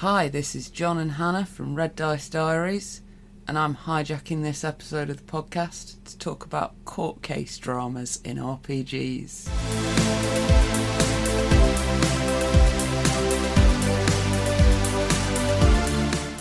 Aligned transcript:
Hi, 0.00 0.28
this 0.28 0.54
is 0.54 0.68
John 0.68 0.98
and 0.98 1.12
Hannah 1.12 1.46
from 1.46 1.74
Red 1.74 1.96
Dice 1.96 2.28
Diaries, 2.28 3.00
and 3.48 3.58
I'm 3.58 3.74
hijacking 3.74 4.42
this 4.42 4.62
episode 4.62 5.08
of 5.08 5.16
the 5.16 5.32
podcast 5.32 6.04
to 6.04 6.18
talk 6.18 6.44
about 6.44 6.74
court 6.84 7.22
case 7.22 7.56
dramas 7.56 8.20
in 8.22 8.36
RPGs. 8.36 9.48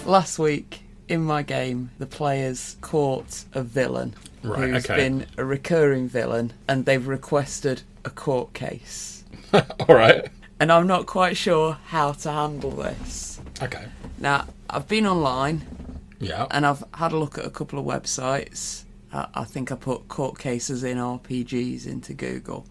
Last 0.05 0.37
week, 0.37 0.81
in 1.07 1.23
my 1.23 1.41
game, 1.41 1.91
the 1.97 2.05
players 2.05 2.75
caught 2.81 3.45
a 3.53 3.63
villain 3.63 4.15
Right, 4.43 4.69
who's 4.69 4.83
okay. 4.83 4.97
been 4.97 5.27
a 5.37 5.45
recurring 5.45 6.09
villain, 6.09 6.51
and 6.67 6.83
they've 6.85 7.07
requested 7.07 7.83
a 8.03 8.09
court 8.09 8.53
case. 8.53 9.23
All 9.53 9.95
right. 9.95 10.27
And 10.59 10.73
I'm 10.73 10.87
not 10.87 11.05
quite 11.05 11.37
sure 11.37 11.77
how 11.85 12.11
to 12.11 12.31
handle 12.31 12.71
this. 12.71 13.34
Okay. 13.65 13.85
Now, 14.19 14.47
I've 14.69 14.87
been 14.87 15.05
online 15.07 15.61
Yeah. 16.19 16.47
and 16.51 16.65
I've 16.65 16.83
had 16.93 17.11
a 17.11 17.17
look 17.17 17.37
at 17.37 17.45
a 17.45 17.49
couple 17.49 17.77
of 17.79 17.85
websites. 17.85 18.83
I, 19.11 19.27
I 19.33 19.43
think 19.43 19.71
I 19.71 19.75
put 19.75 20.07
court 20.07 20.39
cases 20.39 20.83
in 20.83 20.97
RPGs 20.97 21.85
into 21.85 22.13
Google. 22.13 22.65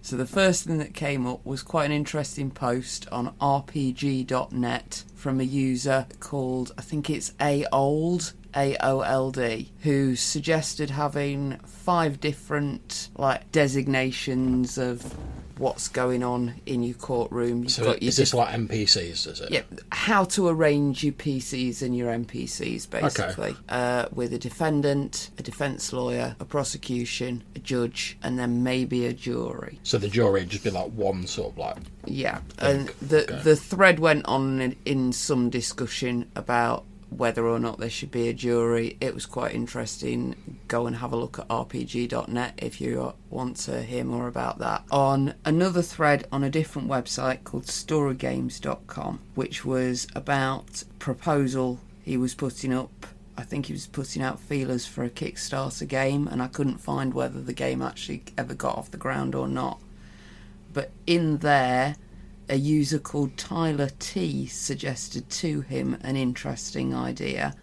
So 0.00 0.16
the 0.16 0.26
first 0.26 0.64
thing 0.64 0.78
that 0.78 0.94
came 0.94 1.26
up 1.26 1.44
was 1.44 1.62
quite 1.62 1.84
an 1.86 1.92
interesting 1.92 2.50
post 2.50 3.06
on 3.12 3.34
rpg.net 3.40 5.04
from 5.14 5.40
a 5.40 5.44
user 5.44 6.06
called, 6.20 6.72
I 6.78 6.82
think 6.82 7.10
it's 7.10 7.30
AOLD, 7.40 8.32
A-O-L-D, 8.56 9.72
who 9.82 10.16
suggested 10.16 10.90
having 10.90 11.58
five 11.66 12.20
different 12.20 13.10
like 13.16 13.50
designations 13.52 14.78
of 14.78 15.14
what's 15.58 15.88
going 15.88 16.22
on 16.22 16.54
in 16.66 16.82
your 16.82 16.94
courtroom. 16.94 17.62
You've 17.64 17.72
so 17.72 17.84
got 17.84 18.02
your 18.02 18.08
is 18.08 18.16
this 18.16 18.34
like 18.34 18.54
NPCs? 18.54 19.26
Is 19.26 19.40
it? 19.40 19.50
yeah, 19.50 19.62
how 19.92 20.24
to 20.24 20.48
arrange 20.48 21.04
your 21.04 21.12
PCs 21.12 21.82
and 21.82 21.96
your 21.96 22.12
NPCs, 22.12 22.88
basically. 22.90 23.56
Uh, 23.68 24.06
with 24.12 24.32
a 24.32 24.38
defendant, 24.38 25.30
a 25.38 25.42
defence 25.42 25.92
lawyer, 25.92 26.36
a 26.40 26.44
prosecution, 26.44 27.42
a 27.56 27.58
judge, 27.58 28.16
and 28.22 28.38
then 28.38 28.62
maybe 28.62 29.06
a 29.06 29.12
jury. 29.12 29.78
So 29.82 29.98
the 29.98 30.08
jury 30.08 30.40
would 30.40 30.50
just 30.50 30.64
be 30.64 30.70
like 30.70 30.90
one 30.92 31.26
sort 31.26 31.52
of 31.52 31.58
like. 31.58 31.76
Yeah, 32.04 32.40
and 32.58 32.88
the 33.02 33.24
Okay. 33.24 33.42
the 33.42 33.56
thread 33.56 33.98
went 33.98 34.24
on 34.26 34.60
in, 34.60 34.76
in 34.84 35.12
some 35.12 35.50
discussion 35.50 36.30
about 36.34 36.84
whether 37.10 37.46
or 37.46 37.58
not 37.58 37.78
there 37.78 37.90
should 37.90 38.10
be 38.10 38.28
a 38.28 38.32
jury. 38.32 38.96
It 39.00 39.14
was 39.14 39.26
quite 39.26 39.54
interesting. 39.54 40.60
Go 40.68 40.86
and 40.86 40.96
have 40.96 41.12
a 41.12 41.16
look 41.16 41.38
at 41.38 41.48
rpg.net 41.48 42.54
if 42.58 42.80
you 42.80 43.14
want 43.30 43.56
to 43.58 43.82
hear 43.82 44.04
more 44.04 44.28
about 44.28 44.58
that. 44.58 44.84
On 44.90 45.34
another 45.44 45.82
thread 45.82 46.26
on 46.30 46.44
a 46.44 46.50
different 46.50 46.88
website 46.88 47.44
called 47.44 47.64
storygames.com, 47.64 49.20
which 49.34 49.64
was 49.64 50.06
about 50.14 50.84
proposal 50.98 51.80
he 52.02 52.16
was 52.16 52.34
putting 52.34 52.72
up. 52.72 53.06
I 53.36 53.42
think 53.42 53.66
he 53.66 53.72
was 53.72 53.86
putting 53.86 54.22
out 54.22 54.40
feelers 54.40 54.86
for 54.86 55.04
a 55.04 55.10
Kickstarter 55.10 55.86
game, 55.86 56.26
and 56.26 56.42
I 56.42 56.48
couldn't 56.48 56.78
find 56.78 57.14
whether 57.14 57.40
the 57.40 57.52
game 57.52 57.82
actually 57.82 58.24
ever 58.36 58.54
got 58.54 58.76
off 58.76 58.90
the 58.90 58.96
ground 58.96 59.34
or 59.34 59.46
not 59.46 59.80
but 60.72 60.90
in 61.06 61.38
there, 61.38 61.96
a 62.48 62.56
user 62.56 62.98
called 62.98 63.36
Tyler 63.36 63.90
T 63.98 64.46
suggested 64.46 65.28
to 65.30 65.60
him 65.62 65.98
an 66.02 66.16
interesting 66.16 66.94
idea, 66.94 67.54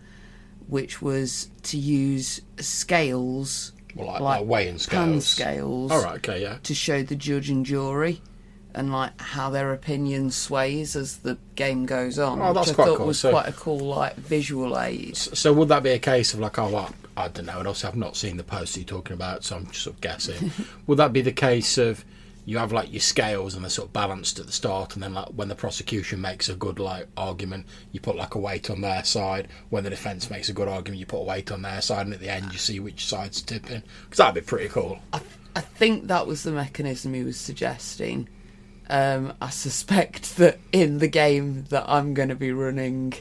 which 0.67 1.01
was 1.01 1.49
to 1.63 1.77
use 1.77 2.41
scales, 2.59 3.71
Well, 3.95 4.07
like, 4.07 4.19
like 4.21 4.39
like 4.41 4.47
weighing 4.49 4.77
pan 4.79 5.21
scales. 5.21 5.25
scales, 5.25 5.91
All 5.91 6.03
right. 6.03 6.15
Okay. 6.17 6.41
Yeah. 6.41 6.57
to 6.63 6.73
show 6.75 7.03
the 7.03 7.15
judge 7.15 7.49
and 7.49 7.65
jury. 7.65 8.21
And 8.77 8.91
like 8.91 9.19
how 9.21 9.49
their 9.51 9.71
opinion 9.71 10.31
sways 10.31 10.97
as 10.97 11.19
the 11.19 11.37
game 11.55 11.85
goes 11.85 12.19
on, 12.19 12.41
Oh, 12.41 12.51
that's 12.51 12.67
which 12.67 12.73
I 12.73 12.75
quite 12.75 12.85
thought 12.87 12.97
cool. 12.97 13.07
was 13.07 13.19
So- 13.19 13.31
quite 13.31 13.47
a 13.47 13.53
cool 13.53 13.79
like 13.79 14.17
visual 14.17 14.77
aid. 14.77 15.15
So 15.15 15.53
would 15.53 15.69
that 15.69 15.81
be 15.81 15.91
a 15.91 15.99
case 15.99 16.33
of 16.33 16.41
like, 16.41 16.59
oh, 16.59 16.67
well, 16.69 16.93
I 17.15 17.29
don't 17.29 17.45
know, 17.45 17.59
and 17.59 17.69
also 17.69 17.87
I've 17.87 17.95
not 17.95 18.17
seen 18.17 18.35
the 18.35 18.43
post 18.43 18.75
you're 18.75 18.83
talking 18.85 19.13
about, 19.13 19.45
so 19.45 19.55
I'm 19.55 19.67
just 19.67 19.83
sort 19.83 19.95
of 19.95 20.01
guessing. 20.01 20.51
would 20.87 20.97
that 20.97 21.13
be 21.13 21.21
the 21.21 21.31
case 21.31 21.77
of 21.77 22.03
you 22.45 22.57
have 22.59 22.71
like 22.71 22.91
your 22.91 23.01
scales 23.01 23.55
and 23.55 23.63
they're 23.63 23.69
sort 23.69 23.89
of 23.89 23.93
balanced 23.93 24.39
at 24.39 24.45
the 24.45 24.51
start, 24.51 24.93
and 24.93 25.03
then 25.03 25.13
like 25.13 25.29
when 25.29 25.47
the 25.47 25.55
prosecution 25.55 26.21
makes 26.21 26.47
a 26.47 26.55
good 26.55 26.79
like 26.79 27.07
argument, 27.17 27.65
you 27.91 27.99
put 27.99 28.15
like 28.15 28.35
a 28.35 28.39
weight 28.39 28.69
on 28.69 28.81
their 28.81 29.03
side. 29.03 29.47
When 29.69 29.83
the 29.83 29.89
defence 29.89 30.29
makes 30.29 30.49
a 30.49 30.53
good 30.53 30.67
argument, 30.67 30.99
you 30.99 31.05
put 31.05 31.21
a 31.21 31.23
weight 31.23 31.51
on 31.51 31.63
their 31.63 31.81
side, 31.81 32.05
and 32.05 32.13
at 32.13 32.19
the 32.19 32.29
end 32.29 32.53
you 32.53 32.59
see 32.59 32.79
which 32.79 33.05
side's 33.05 33.41
tipping. 33.41 33.83
Because 34.03 34.17
that'd 34.17 34.35
be 34.35 34.41
pretty 34.41 34.69
cool. 34.69 34.99
I 35.55 35.61
think 35.61 36.07
that 36.07 36.27
was 36.27 36.43
the 36.43 36.51
mechanism 36.51 37.13
he 37.13 37.23
was 37.23 37.37
suggesting. 37.37 38.27
Um, 38.89 39.33
I 39.41 39.49
suspect 39.49 40.35
that 40.37 40.59
in 40.71 40.99
the 40.99 41.07
game 41.07 41.65
that 41.69 41.85
I'm 41.87 42.13
going 42.13 42.29
to 42.29 42.35
be 42.35 42.51
running, 42.51 43.13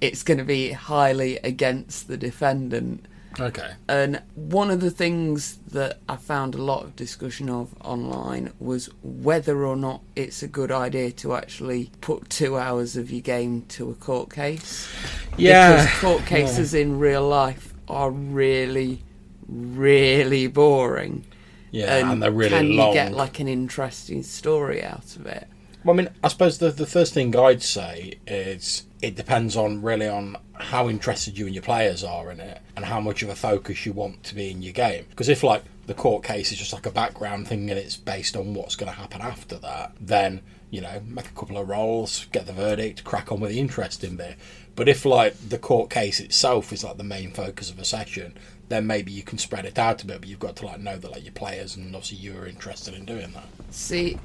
it's 0.00 0.22
going 0.22 0.38
to 0.38 0.44
be 0.44 0.72
highly 0.72 1.38
against 1.38 2.06
the 2.06 2.16
defendant. 2.16 3.06
Okay. 3.38 3.72
And 3.88 4.22
one 4.34 4.70
of 4.70 4.80
the 4.80 4.90
things 4.90 5.58
that 5.68 6.00
I 6.08 6.16
found 6.16 6.54
a 6.54 6.62
lot 6.62 6.84
of 6.84 6.96
discussion 6.96 7.48
of 7.48 7.74
online 7.80 8.52
was 8.58 8.90
whether 9.02 9.64
or 9.64 9.76
not 9.76 10.02
it's 10.16 10.42
a 10.42 10.48
good 10.48 10.72
idea 10.72 11.12
to 11.12 11.34
actually 11.34 11.90
put 12.00 12.28
two 12.28 12.56
hours 12.56 12.96
of 12.96 13.10
your 13.10 13.20
game 13.20 13.62
to 13.68 13.90
a 13.90 13.94
court 13.94 14.32
case. 14.32 14.88
Yeah. 15.36 15.84
Because 15.84 16.00
court 16.00 16.26
cases 16.26 16.74
in 16.74 16.98
real 16.98 17.26
life 17.26 17.72
are 17.88 18.10
really, 18.10 19.02
really 19.48 20.46
boring. 20.48 21.24
Yeah, 21.70 22.10
and, 22.10 22.22
they're 22.22 22.32
really 22.32 22.50
can 22.50 22.76
long. 22.76 22.88
you 22.88 22.94
get 22.94 23.12
like 23.12 23.38
an 23.38 23.46
interesting 23.46 24.22
story 24.24 24.82
out 24.82 25.14
of 25.16 25.26
it? 25.26 25.46
Well, 25.84 25.94
I 25.94 25.96
mean, 25.96 26.10
I 26.22 26.28
suppose 26.28 26.58
the 26.58 26.70
the 26.70 26.86
first 26.86 27.14
thing 27.14 27.36
I'd 27.36 27.62
say 27.62 28.18
is 28.26 28.84
it 29.02 29.16
depends 29.16 29.56
on 29.56 29.82
really 29.82 30.08
on 30.08 30.36
how 30.54 30.88
interested 30.88 31.38
you 31.38 31.46
and 31.46 31.54
your 31.54 31.62
players 31.62 32.04
are 32.04 32.30
in 32.30 32.40
it, 32.40 32.60
and 32.76 32.84
how 32.84 33.00
much 33.00 33.22
of 33.22 33.28
a 33.28 33.34
focus 33.34 33.86
you 33.86 33.92
want 33.92 34.22
to 34.24 34.34
be 34.34 34.50
in 34.50 34.62
your 34.62 34.72
game. 34.72 35.06
Because 35.10 35.28
if 35.28 35.42
like 35.42 35.62
the 35.86 35.94
court 35.94 36.22
case 36.22 36.52
is 36.52 36.58
just 36.58 36.72
like 36.72 36.86
a 36.86 36.90
background 36.90 37.48
thing 37.48 37.70
and 37.70 37.78
it's 37.78 37.96
based 37.96 38.36
on 38.36 38.54
what's 38.54 38.76
going 38.76 38.92
to 38.92 38.98
happen 38.98 39.20
after 39.20 39.56
that, 39.56 39.92
then 40.00 40.40
you 40.70 40.80
know 40.80 41.02
make 41.06 41.26
a 41.26 41.34
couple 41.34 41.58
of 41.58 41.68
rolls, 41.68 42.26
get 42.32 42.46
the 42.46 42.52
verdict, 42.52 43.04
crack 43.04 43.32
on 43.32 43.40
with 43.40 43.50
the 43.50 43.60
interesting 43.60 44.16
bit. 44.16 44.36
But 44.76 44.88
if 44.88 45.04
like 45.04 45.36
the 45.48 45.58
court 45.58 45.90
case 45.90 46.20
itself 46.20 46.72
is 46.72 46.84
like 46.84 46.96
the 46.96 47.04
main 47.04 47.32
focus 47.32 47.70
of 47.70 47.78
a 47.78 47.84
session, 47.84 48.36
then 48.68 48.86
maybe 48.86 49.12
you 49.12 49.22
can 49.22 49.38
spread 49.38 49.64
it 49.64 49.78
out 49.78 50.02
a 50.02 50.06
bit. 50.06 50.20
But 50.20 50.28
you've 50.28 50.38
got 50.38 50.56
to 50.56 50.66
like 50.66 50.80
know 50.80 50.96
that 50.96 51.10
like 51.10 51.24
your 51.24 51.32
players 51.32 51.76
and 51.76 51.94
obviously 51.94 52.18
you 52.18 52.38
are 52.38 52.46
interested 52.46 52.94
in 52.94 53.04
doing 53.04 53.32
that. 53.32 53.48
See, 53.70 54.18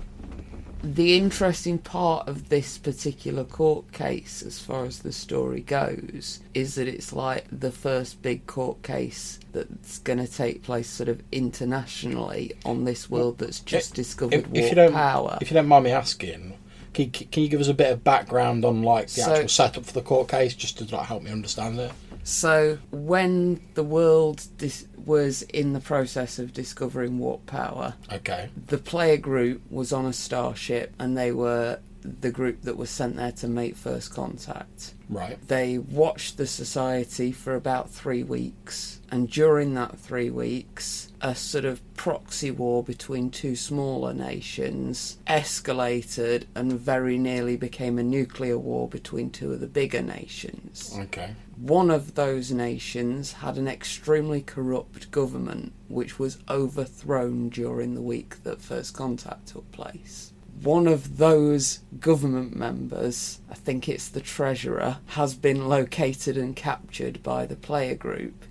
the 0.83 1.17
interesting 1.17 1.77
part 1.79 2.27
of 2.27 2.49
this 2.49 2.77
particular 2.77 3.43
court 3.43 3.91
case, 3.91 4.43
as 4.43 4.59
far 4.59 4.85
as 4.85 4.99
the 4.99 5.11
story 5.11 5.61
goes, 5.61 6.41
is 6.53 6.75
that 6.75 6.87
it's 6.87 7.11
like 7.11 7.45
the 7.51 7.71
first 7.71 8.21
big 8.21 8.45
court 8.45 8.83
case 8.83 9.39
that's 9.51 9.97
going 9.99 10.19
to 10.19 10.27
take 10.27 10.61
place 10.63 10.87
sort 10.87 11.09
of 11.09 11.21
internationally 11.31 12.53
on 12.65 12.85
this 12.85 13.09
world 13.09 13.39
that's 13.39 13.59
just 13.61 13.95
discovered 13.95 14.33
if, 14.33 14.45
if 14.45 14.51
warp 14.51 14.69
you 14.69 14.75
don't, 14.75 14.93
power. 14.93 15.37
If 15.41 15.49
you 15.49 15.55
don't 15.55 15.67
mind 15.67 15.85
me 15.85 15.91
asking, 15.91 16.55
can, 16.93 17.05
you- 17.05 17.11
can 17.11 17.43
you 17.43 17.49
give 17.49 17.61
us 17.61 17.67
a 17.67 17.73
bit 17.73 17.91
of 17.91 18.03
background 18.03 18.63
on 18.63 18.83
like 18.83 19.07
the 19.07 19.21
So- 19.21 19.33
actual 19.33 19.49
setup 19.49 19.85
for 19.85 19.93
the 19.93 20.01
court 20.01 20.29
case, 20.29 20.53
just 20.53 20.77
to 20.79 20.95
like 20.95 21.07
help 21.07 21.23
me 21.23 21.31
understand 21.31 21.79
it? 21.79 21.91
So, 22.23 22.79
when 22.91 23.61
the 23.75 23.83
world 23.83 24.43
dis- 24.57 24.87
was 25.05 25.41
in 25.43 25.73
the 25.73 25.79
process 25.79 26.39
of 26.39 26.53
discovering 26.53 27.19
warp 27.19 27.45
power, 27.45 27.95
Okay. 28.11 28.49
the 28.67 28.77
player 28.77 29.17
group 29.17 29.61
was 29.69 29.91
on 29.93 30.05
a 30.05 30.13
starship 30.13 30.93
and 30.99 31.17
they 31.17 31.31
were 31.31 31.79
the 32.21 32.29
group 32.29 32.61
that 32.61 32.77
was 32.77 32.89
sent 32.91 33.15
there 33.15 33.31
to 33.31 33.47
make 33.47 33.75
first 33.75 34.13
contact. 34.13 34.93
Right. 35.09 35.39
They 35.47 35.79
watched 35.79 36.37
the 36.37 36.45
society 36.45 37.31
for 37.31 37.55
about 37.55 37.89
three 37.89 38.21
weeks, 38.21 38.99
and 39.11 39.27
during 39.29 39.73
that 39.73 39.97
three 39.99 40.29
weeks, 40.29 41.11
a 41.21 41.33
sort 41.33 41.65
of 41.65 41.81
proxy 41.95 42.51
war 42.51 42.83
between 42.83 43.31
two 43.31 43.55
smaller 43.55 44.13
nations 44.13 45.17
escalated 45.27 46.43
and 46.55 46.73
very 46.73 47.17
nearly 47.17 47.57
became 47.57 47.97
a 47.97 48.03
nuclear 48.03 48.57
war 48.57 48.87
between 48.87 49.29
two 49.31 49.51
of 49.53 49.59
the 49.59 49.67
bigger 49.67 50.01
nations. 50.01 50.93
Okay. 50.95 51.33
One 51.57 51.89
of 51.89 52.15
those 52.15 52.51
nations 52.51 53.31
had 53.33 53.57
an 53.57 53.67
extremely 53.67 54.41
corrupt 54.41 55.09
government 55.09 55.71
which 55.87 56.19
was 56.19 56.37
overthrown 56.49 57.47
during 57.47 57.95
the 57.95 58.01
week 58.01 58.43
that 58.43 58.61
First 58.61 58.93
Contact 58.93 59.47
took 59.47 59.71
place. 59.71 60.33
One 60.61 60.85
of 60.85 61.17
those 61.17 61.79
government 61.99 62.55
members, 62.55 63.39
I 63.49 63.53
think 63.53 63.87
it's 63.87 64.09
the 64.09 64.19
Treasurer, 64.19 64.97
has 65.07 65.33
been 65.33 65.69
located 65.69 66.37
and 66.37 66.55
captured 66.55 67.23
by 67.23 67.45
the 67.45 67.55
player 67.55 67.95
group, 67.95 68.43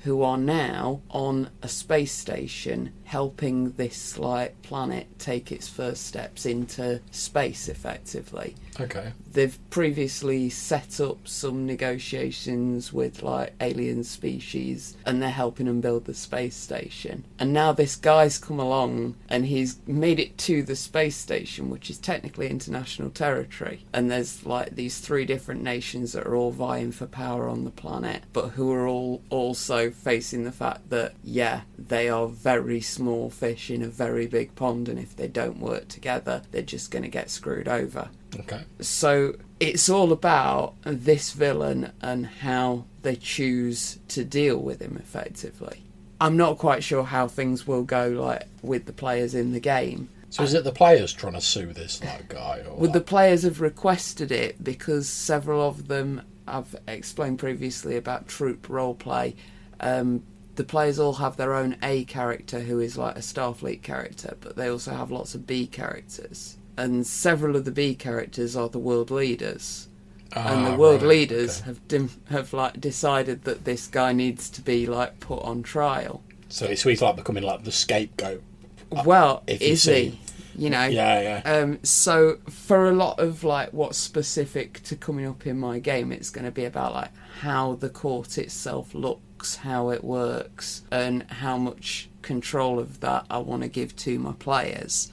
who 0.00 0.22
are 0.22 0.38
now 0.38 1.02
on 1.10 1.50
a 1.62 1.68
space 1.68 2.12
station 2.12 2.92
helping 3.08 3.72
this 3.72 4.18
like 4.18 4.60
planet 4.60 5.06
take 5.18 5.50
its 5.50 5.66
first 5.66 6.06
steps 6.06 6.44
into 6.44 7.00
space 7.10 7.66
effectively. 7.66 8.54
Okay. 8.78 9.12
They've 9.32 9.58
previously 9.70 10.50
set 10.50 11.00
up 11.00 11.26
some 11.26 11.64
negotiations 11.64 12.92
with 12.92 13.22
like 13.22 13.54
alien 13.62 14.04
species 14.04 14.94
and 15.06 15.22
they're 15.22 15.30
helping 15.30 15.64
them 15.64 15.80
build 15.80 16.04
the 16.04 16.12
space 16.12 16.54
station. 16.54 17.24
And 17.38 17.54
now 17.54 17.72
this 17.72 17.96
guy's 17.96 18.36
come 18.36 18.60
along 18.60 19.14
and 19.30 19.46
he's 19.46 19.78
made 19.86 20.20
it 20.20 20.36
to 20.38 20.62
the 20.62 20.76
space 20.76 21.16
station, 21.16 21.70
which 21.70 21.88
is 21.88 21.96
technically 21.96 22.50
international 22.50 23.08
territory. 23.08 23.86
And 23.94 24.10
there's 24.10 24.44
like 24.44 24.74
these 24.76 24.98
three 24.98 25.24
different 25.24 25.62
nations 25.62 26.12
that 26.12 26.26
are 26.26 26.36
all 26.36 26.52
vying 26.52 26.92
for 26.92 27.06
power 27.06 27.48
on 27.48 27.64
the 27.64 27.70
planet, 27.70 28.24
but 28.34 28.50
who 28.50 28.70
are 28.70 28.86
all 28.86 29.22
also 29.30 29.90
facing 29.90 30.44
the 30.44 30.52
fact 30.52 30.90
that, 30.90 31.14
yeah, 31.24 31.62
they 31.78 32.08
are 32.08 32.26
very 32.26 32.80
small 32.80 33.30
fish 33.30 33.70
in 33.70 33.82
a 33.82 33.88
very 33.88 34.26
big 34.26 34.54
pond, 34.56 34.88
and 34.88 34.98
if 34.98 35.16
they 35.16 35.28
don't 35.28 35.60
work 35.60 35.88
together, 35.88 36.42
they're 36.50 36.62
just 36.62 36.90
going 36.90 37.04
to 37.04 37.08
get 37.08 37.30
screwed 37.30 37.68
over. 37.68 38.10
Okay. 38.40 38.62
So 38.80 39.36
it's 39.60 39.88
all 39.88 40.12
about 40.12 40.74
this 40.82 41.32
villain 41.32 41.92
and 42.02 42.26
how 42.26 42.84
they 43.02 43.16
choose 43.16 43.98
to 44.08 44.24
deal 44.24 44.58
with 44.58 44.80
him 44.80 44.96
effectively. 44.98 45.84
I'm 46.20 46.36
not 46.36 46.58
quite 46.58 46.82
sure 46.82 47.04
how 47.04 47.28
things 47.28 47.66
will 47.66 47.84
go 47.84 48.08
like 48.08 48.48
with 48.62 48.86
the 48.86 48.92
players 48.92 49.34
in 49.34 49.52
the 49.52 49.60
game. 49.60 50.08
So 50.30 50.42
is 50.42 50.52
it 50.52 50.64
the 50.64 50.72
players 50.72 51.12
trying 51.12 51.34
to 51.34 51.40
sue 51.40 51.72
this 51.72 52.02
like 52.04 52.28
guy? 52.28 52.62
Or 52.68 52.76
Well, 52.76 52.90
the 52.90 53.00
players 53.00 53.44
have 53.44 53.60
requested 53.60 54.30
it 54.30 54.62
because 54.62 55.08
several 55.08 55.66
of 55.66 55.88
them 55.88 56.22
I've 56.46 56.74
explained 56.86 57.38
previously 57.38 57.96
about 57.96 58.26
troupe 58.26 58.66
roleplay. 58.66 59.36
Um, 59.80 60.22
the 60.58 60.64
players 60.64 60.98
all 60.98 61.14
have 61.14 61.36
their 61.38 61.54
own 61.54 61.76
A 61.82 62.04
character 62.04 62.60
who 62.60 62.80
is 62.80 62.98
like 62.98 63.16
a 63.16 63.20
Starfleet 63.20 63.82
character, 63.82 64.36
but 64.40 64.56
they 64.56 64.68
also 64.68 64.92
have 64.92 65.10
lots 65.10 65.34
of 65.34 65.46
B 65.46 65.66
characters. 65.66 66.56
And 66.76 67.06
several 67.06 67.56
of 67.56 67.64
the 67.64 67.70
B 67.72 67.94
characters 67.94 68.54
are 68.56 68.68
the 68.68 68.78
world 68.78 69.10
leaders. 69.10 69.88
and 70.34 70.66
the 70.66 70.72
Ah, 70.72 70.76
world 70.76 71.00
right, 71.02 71.08
leaders 71.08 71.58
okay. 71.60 71.66
have 71.66 71.88
dim- 71.88 72.20
have 72.28 72.52
like 72.52 72.78
decided 72.80 73.44
that 73.44 73.64
this 73.64 73.86
guy 73.86 74.12
needs 74.12 74.50
to 74.50 74.60
be 74.60 74.86
like 74.86 75.20
put 75.20 75.42
on 75.42 75.62
trial. 75.62 76.22
So 76.50 76.66
he's 76.68 77.00
like 77.02 77.16
becoming 77.16 77.44
like 77.44 77.64
the 77.64 77.72
scapegoat. 77.72 78.42
Well, 78.90 79.42
if 79.46 79.62
you 79.62 79.68
is 79.68 79.82
see- 79.82 80.04
he? 80.10 80.20
You 80.64 80.70
know, 80.70 80.86
Yeah, 80.86 81.20
yeah. 81.44 81.52
Um, 81.54 81.78
so 81.84 82.38
for 82.50 82.88
a 82.88 82.92
lot 82.92 83.20
of 83.20 83.44
like 83.44 83.72
what's 83.72 83.96
specific 83.96 84.82
to 84.84 84.96
coming 84.96 85.24
up 85.24 85.46
in 85.46 85.56
my 85.58 85.78
game, 85.78 86.10
it's 86.10 86.30
going 86.30 86.44
to 86.46 86.50
be 86.50 86.64
about 86.64 86.92
like 86.94 87.10
how 87.42 87.74
the 87.76 87.88
court 87.88 88.36
itself 88.38 88.92
looks, 88.92 89.22
how 89.56 89.90
it 89.90 90.04
works, 90.04 90.82
and 90.90 91.24
how 91.24 91.56
much 91.56 92.08
control 92.22 92.78
of 92.78 93.00
that 93.00 93.26
I 93.30 93.38
want 93.38 93.62
to 93.62 93.68
give 93.68 93.94
to 93.96 94.18
my 94.18 94.32
players. 94.32 95.10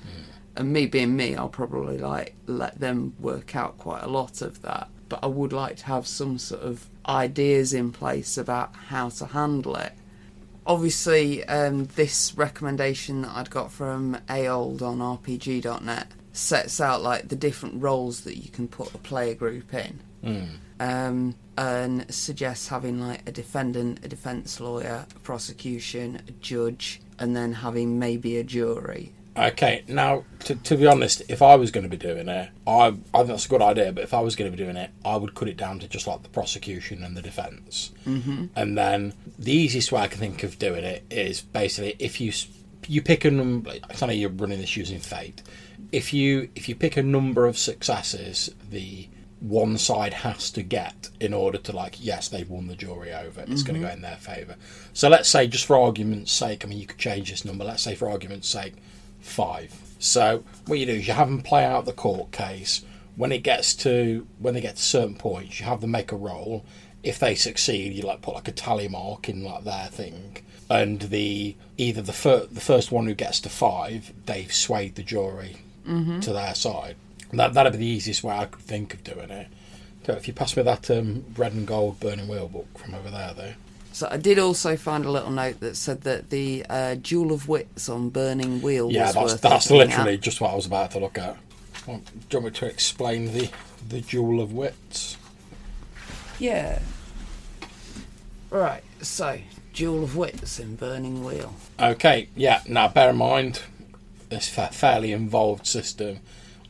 And 0.58 0.72
me 0.72 0.86
being 0.86 1.16
me, 1.16 1.36
I'll 1.36 1.50
probably 1.50 1.98
like 1.98 2.36
let 2.46 2.80
them 2.80 3.14
work 3.20 3.56
out 3.56 3.78
quite 3.78 4.04
a 4.04 4.08
lot 4.08 4.42
of 4.42 4.62
that. 4.62 4.90
But 5.10 5.20
I 5.22 5.28
would 5.28 5.52
like 5.52 5.78
to 5.78 5.86
have 5.86 6.08
some 6.08 6.38
sort 6.38 6.62
of 6.62 6.90
ideas 7.08 7.74
in 7.74 7.92
place 7.92 8.38
about 8.38 8.76
how 8.76 9.10
to 9.10 9.26
handle 9.26 9.76
it 9.76 9.94
obviously 10.68 11.44
um, 11.46 11.86
this 11.96 12.34
recommendation 12.36 13.22
that 13.22 13.32
I'd 13.36 13.50
got 13.50 13.72
from 13.72 14.18
Aold 14.30 14.82
on 14.82 15.00
RPG.net 15.00 16.08
sets 16.34 16.82
out 16.82 17.02
like 17.02 17.30
the 17.30 17.36
different 17.36 17.82
roles 17.82 18.22
that 18.22 18.38
you 18.38 18.50
can 18.50 18.68
put 18.68 18.94
a 18.94 18.98
player 18.98 19.36
group 19.36 19.74
in. 19.74 20.00
Mm. 20.24 20.48
Um, 20.80 21.36
and 21.58 22.14
suggests 22.14 22.68
having 22.68 23.00
like 23.00 23.28
a 23.28 23.32
defendant, 23.32 24.04
a 24.04 24.08
defense 24.08 24.60
lawyer, 24.60 25.06
a 25.16 25.20
prosecution, 25.20 26.22
a 26.28 26.32
judge, 26.32 27.02
and 27.20 27.36
then 27.36 27.54
having 27.54 27.98
maybe 28.00 28.38
a 28.38 28.44
jury. 28.44 29.12
Okay, 29.38 29.84
now 29.90 30.24
to, 30.40 30.56
to 30.56 30.78
be 30.78 30.88
honest, 30.88 31.22
if 31.28 31.42
I 31.42 31.56
was 31.56 31.70
going 31.70 31.84
to 31.84 31.90
be 31.90 31.98
doing 31.98 32.30
it, 32.30 32.50
I 32.66 32.88
I 32.88 33.18
think 33.18 33.28
that's 33.28 33.46
a 33.46 33.50
good 33.50 33.62
idea. 33.62 33.92
But 33.92 34.06
if 34.06 34.14
I 34.14 34.22
was 34.22 34.36
going 34.36 34.50
to 34.50 34.58
be 34.58 34.64
doing 34.64 34.78
it, 34.78 34.92
I 35.04 35.18
would 35.18 35.36
cut 35.36 35.50
it 35.50 35.58
down 35.58 35.80
to 35.80 35.90
just 35.90 36.08
like 36.08 36.24
the 36.24 36.30
prosecution 36.30 37.04
and 37.04 37.18
the 37.18 37.22
defence, 37.22 37.92
mm-hmm. 38.06 38.46
and 38.56 38.78
then 38.78 39.14
the 39.38 39.52
easiest 39.52 39.92
way 39.92 40.02
I 40.02 40.08
can 40.08 40.20
think 40.20 40.44
of 40.44 40.58
doing 40.58 40.86
it 40.86 41.04
is 41.12 41.42
basically 41.42 41.96
if 42.00 42.22
you 42.22 42.32
you 42.88 43.02
pick 43.02 43.26
a 43.26 43.32
number. 43.32 43.72
I 43.72 44.06
know 44.06 44.14
you're 44.14 44.30
running 44.30 44.62
this 44.62 44.78
using 44.78 45.00
fate. 45.00 45.42
If 45.92 46.14
you 46.14 46.50
if 46.56 46.70
you 46.70 46.76
pick 46.76 46.96
a 46.96 47.04
number 47.04 47.46
of 47.46 47.58
successes, 47.58 48.56
the 48.70 49.10
one 49.42 49.78
side 49.78 50.14
has 50.14 50.50
to 50.50 50.64
get 50.64 51.10
in 51.20 51.34
order 51.34 51.58
to 51.58 51.72
like 51.72 52.04
yes 52.04 52.30
they've 52.30 52.50
won 52.50 52.68
the 52.68 52.76
jury 52.76 53.14
over 53.14 53.42
it's 53.48 53.64
going 53.64 53.76
to 53.76 53.82
go 53.82 53.88
mm-hmm. 53.88 53.98
in 53.98 54.02
their 54.02 54.16
favour 54.16 54.56
so 54.94 55.10
let's 55.10 55.30
say 55.30 55.46
just 55.46 55.66
for 55.66 55.78
argument's 55.78 56.32
sake 56.32 56.64
i 56.64 56.68
mean 56.68 56.80
you 56.80 56.88
could 56.88 56.98
change 56.98 57.30
this 57.30 57.44
number 57.44 57.66
let's 57.66 57.84
say 57.84 57.96
for 57.96 58.10
argument's 58.10 58.48
sake 58.48 58.76
five. 59.26 59.74
So 60.00 60.44
what 60.68 60.80
you 60.80 60.86
do 60.86 60.94
is 60.94 61.08
you 61.08 61.14
have 61.14 61.28
them 61.28 61.42
play 61.42 61.66
out 61.66 61.86
the 61.86 61.94
court 61.94 62.32
case. 62.32 62.84
When 63.16 63.32
it 63.32 63.44
gets 63.44 63.74
to 63.76 64.28
when 64.40 64.54
they 64.54 64.62
get 64.62 64.76
to 64.76 64.82
certain 64.82 65.16
points, 65.16 65.60
you 65.60 65.66
have 65.66 65.82
them 65.82 65.92
make 65.92 66.12
a 66.12 66.18
roll. 66.18 66.66
If 67.02 67.20
they 67.20 67.36
succeed, 67.36 67.94
you 67.94 68.04
like 68.04 68.22
put 68.22 68.36
like 68.36 68.48
a 68.48 68.52
tally 68.52 68.88
mark 68.88 69.30
in 69.30 69.44
like 69.44 69.64
their 69.64 69.88
thing, 69.88 70.38
and 70.70 71.02
the 71.02 71.56
either 71.78 72.02
the 72.02 72.14
fir- 72.14 72.48
the 72.52 72.62
first 72.62 72.92
one 72.92 73.08
who 73.08 73.14
gets 73.14 73.40
to 73.42 73.50
five, 73.50 74.14
they've 74.26 74.54
swayed 74.54 74.96
the 74.96 75.04
jury 75.04 75.58
mm-hmm. 75.88 76.20
to 76.22 76.34
their 76.34 76.56
side. 76.56 76.96
That 77.38 77.54
that'd 77.54 77.74
be 77.74 77.78
the 77.80 77.86
easiest 77.86 78.24
way 78.24 78.36
I 78.36 78.46
could 78.46 78.62
think 78.64 78.94
of 78.94 79.04
doing 79.04 79.30
it. 79.30 79.48
So 80.06 80.14
if 80.14 80.28
you 80.28 80.34
pass 80.34 80.56
me 80.56 80.64
that 80.64 80.90
um, 80.92 81.26
red 81.36 81.54
and 81.54 81.66
gold 81.66 82.00
burning 82.00 82.28
wheel 82.28 82.48
book 82.48 82.78
from 82.78 82.94
over 82.94 83.10
there, 83.10 83.34
though. 83.36 83.54
So 83.92 84.08
I 84.12 84.18
did 84.18 84.38
also 84.40 84.76
find 84.76 85.06
a 85.06 85.10
little 85.12 85.32
note 85.32 85.62
that 85.62 85.76
said 85.78 86.02
that 86.02 86.30
the 86.30 86.66
uh, 86.70 86.96
Duel 86.96 87.32
of 87.32 87.48
Wits 87.48 87.88
on 87.90 88.10
Burning 88.10 88.62
Wheel 88.62 88.92
Yeah, 88.92 89.06
was 89.16 89.40
that's 89.40 89.42
that's 89.42 89.72
literally 89.72 90.16
at. 90.16 90.22
just 90.22 90.42
what 90.42 90.52
I 90.52 90.56
was 90.56 90.66
about 90.66 90.92
to 90.92 91.00
look 91.00 91.18
at. 91.18 91.38
Well, 91.88 91.98
do 92.30 92.38
you 92.38 92.44
want 92.44 92.54
me 92.54 92.60
to 92.60 92.66
explain 92.66 93.32
the 93.34 93.50
the 93.88 94.02
duel 94.02 94.42
of 94.42 94.52
wits? 94.54 95.18
Yeah. 96.40 96.80
Right, 98.50 98.84
so 99.02 99.40
Duel 99.74 100.04
of 100.04 100.16
Wits 100.16 100.60
in 100.60 100.76
Burning 100.76 101.24
Wheel. 101.24 101.54
Okay, 101.80 102.30
yeah. 102.36 102.62
Now, 102.68 102.88
bear 102.88 103.10
in 103.10 103.18
mind, 103.18 103.62
this 104.30 104.48
fa- 104.50 104.70
fairly 104.72 105.12
involved 105.12 105.66
system. 105.68 106.20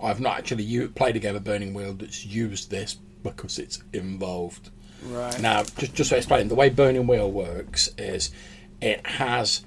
I've 0.05 0.21
not 0.21 0.37
actually 0.37 0.63
u- 0.63 0.89
played 0.89 1.15
a 1.15 1.19
game 1.19 1.35
of 1.35 1.43
Burning 1.43 1.73
Wheel 1.73 1.93
that's 1.93 2.25
used 2.25 2.69
this 2.69 2.97
because 3.23 3.59
it's 3.59 3.81
involved. 3.93 4.69
Right. 5.03 5.39
Now, 5.39 5.63
just 5.63 5.93
just 5.93 6.09
to 6.11 6.17
explain, 6.17 6.47
the 6.47 6.55
way 6.55 6.69
Burning 6.69 7.07
Wheel 7.07 7.31
works 7.31 7.89
is 7.97 8.31
it 8.81 9.05
has 9.05 9.63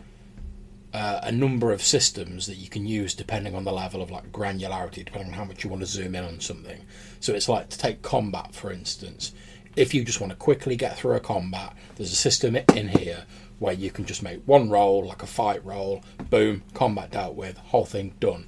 uh, 0.94 1.20
a 1.22 1.32
number 1.32 1.70
of 1.72 1.82
systems 1.82 2.46
that 2.46 2.56
you 2.56 2.68
can 2.68 2.86
use 2.86 3.14
depending 3.14 3.54
on 3.54 3.64
the 3.64 3.72
level 3.72 4.00
of 4.02 4.10
like 4.10 4.32
granularity, 4.32 5.04
depending 5.04 5.32
on 5.32 5.38
how 5.38 5.44
much 5.44 5.62
you 5.64 5.70
want 5.70 5.80
to 5.80 5.86
zoom 5.86 6.14
in 6.14 6.24
on 6.24 6.40
something. 6.40 6.80
So 7.20 7.34
it's 7.34 7.48
like 7.48 7.68
to 7.70 7.78
take 7.78 8.02
combat, 8.02 8.54
for 8.54 8.72
instance. 8.72 9.32
If 9.76 9.94
you 9.94 10.02
just 10.04 10.20
want 10.20 10.30
to 10.30 10.36
quickly 10.36 10.76
get 10.76 10.96
through 10.96 11.14
a 11.14 11.20
combat, 11.20 11.74
there's 11.96 12.12
a 12.12 12.16
system 12.16 12.56
in 12.56 12.88
here 12.88 13.24
where 13.58 13.74
you 13.74 13.90
can 13.90 14.04
just 14.04 14.22
make 14.22 14.40
one 14.46 14.70
roll, 14.70 15.04
like 15.04 15.22
a 15.22 15.26
fight 15.26 15.64
roll, 15.64 16.02
boom, 16.30 16.62
combat 16.74 17.10
dealt 17.10 17.34
with, 17.34 17.58
whole 17.58 17.84
thing 17.84 18.14
done. 18.18 18.46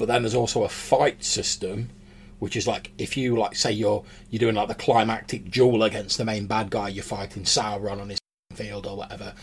But 0.00 0.08
then 0.08 0.22
there's 0.22 0.34
also 0.34 0.64
a 0.64 0.68
fight 0.70 1.22
system, 1.22 1.90
which 2.38 2.56
is 2.56 2.66
like 2.66 2.90
if 2.96 3.18
you 3.18 3.36
like 3.36 3.54
say 3.54 3.70
you're 3.70 4.02
you're 4.30 4.40
doing 4.40 4.54
like 4.54 4.68
the 4.68 4.74
climactic 4.74 5.50
duel 5.50 5.82
against 5.82 6.16
the 6.16 6.24
main 6.24 6.46
bad 6.46 6.70
guy, 6.70 6.88
you're 6.88 7.04
fighting 7.04 7.42
Sauron 7.42 8.00
on 8.00 8.08
his 8.08 8.18
field 8.54 8.86
or 8.86 8.96
whatever, 8.96 9.34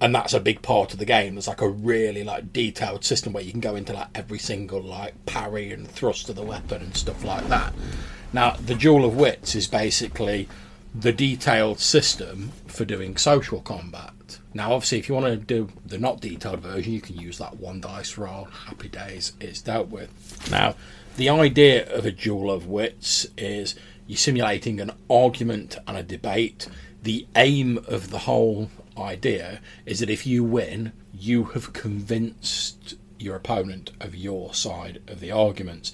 and 0.00 0.12
that's 0.12 0.34
a 0.34 0.40
big 0.40 0.62
part 0.62 0.92
of 0.92 0.98
the 0.98 1.04
game. 1.04 1.36
There's 1.36 1.46
like 1.46 1.60
a 1.60 1.68
really 1.68 2.24
like 2.24 2.52
detailed 2.52 3.04
system 3.04 3.32
where 3.32 3.44
you 3.44 3.52
can 3.52 3.60
go 3.60 3.76
into 3.76 3.92
like 3.92 4.08
every 4.16 4.40
single 4.40 4.82
like 4.82 5.26
parry 5.26 5.70
and 5.70 5.86
thrust 5.86 6.28
of 6.28 6.34
the 6.34 6.42
weapon 6.42 6.82
and 6.82 6.96
stuff 6.96 7.22
like 7.22 7.46
that. 7.46 7.72
Now 8.32 8.56
the 8.66 8.74
duel 8.74 9.04
of 9.04 9.14
wits 9.14 9.54
is 9.54 9.68
basically 9.68 10.48
the 10.92 11.12
detailed 11.12 11.78
system 11.78 12.50
for 12.66 12.84
doing 12.84 13.16
social 13.16 13.60
combat. 13.60 14.10
Now, 14.52 14.72
obviously, 14.72 14.98
if 14.98 15.08
you 15.08 15.14
want 15.14 15.26
to 15.26 15.36
do 15.36 15.68
the 15.84 15.98
not 15.98 16.20
detailed 16.20 16.60
version, 16.60 16.92
you 16.92 17.00
can 17.00 17.16
use 17.16 17.38
that 17.38 17.56
one 17.56 17.80
dice 17.80 18.16
roll. 18.16 18.44
Happy 18.44 18.88
days, 18.88 19.32
it's 19.40 19.60
dealt 19.60 19.88
with. 19.88 20.10
Now, 20.50 20.74
the 21.16 21.28
idea 21.28 21.92
of 21.94 22.04
a 22.04 22.10
duel 22.10 22.50
of 22.50 22.66
wits 22.66 23.26
is 23.36 23.74
you're 24.06 24.16
simulating 24.16 24.80
an 24.80 24.92
argument 25.08 25.78
and 25.86 25.96
a 25.96 26.02
debate. 26.02 26.68
The 27.02 27.26
aim 27.36 27.78
of 27.86 28.10
the 28.10 28.20
whole 28.20 28.70
idea 28.98 29.60
is 29.86 30.00
that 30.00 30.10
if 30.10 30.26
you 30.26 30.44
win, 30.44 30.92
you 31.12 31.44
have 31.44 31.72
convinced 31.72 32.94
your 33.18 33.36
opponent 33.36 33.92
of 34.00 34.14
your 34.14 34.54
side 34.54 35.00
of 35.08 35.20
the 35.20 35.30
arguments. 35.30 35.92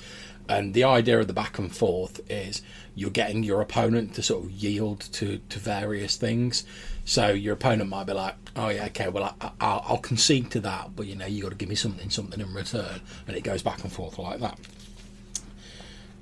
And 0.49 0.75
the 0.75 0.85
idea 0.85 1.21
of 1.21 1.29
the 1.29 1.33
back 1.33 1.59
and 1.59 1.75
forth 1.75 2.21
is 2.29 2.63
you're 2.97 3.11
getting 3.11 3.45
your 3.45 3.61
opponent 3.61 4.15
to 4.15 4.23
sort 4.23 4.45
of 4.45 4.51
yield 4.51 5.01
to, 5.13 5.39
to 5.39 5.59
various 5.61 6.17
things. 6.17 6.65
So 7.11 7.33
your 7.33 7.55
opponent 7.55 7.91
might 7.91 8.07
be 8.07 8.13
like, 8.13 8.37
"Oh 8.55 8.69
yeah, 8.69 8.85
okay, 8.85 9.09
well 9.09 9.35
I, 9.41 9.51
I'll, 9.61 9.85
I'll 9.85 9.99
concede 9.99 10.53
to 10.53 10.61
that, 10.61 10.95
but 10.95 11.07
you 11.09 11.17
know 11.17 11.27
you 11.27 11.43
got 11.43 11.49
to 11.49 11.57
give 11.57 11.69
me 11.69 11.75
something, 11.75 12.09
something 12.09 12.41
in 12.41 12.55
return," 12.55 13.01
and 13.27 13.37
it 13.37 13.43
goes 13.43 13.65
back 13.65 13.83
and 13.83 13.93
forth 13.93 14.17
like 14.17 14.39
that. 14.39 14.57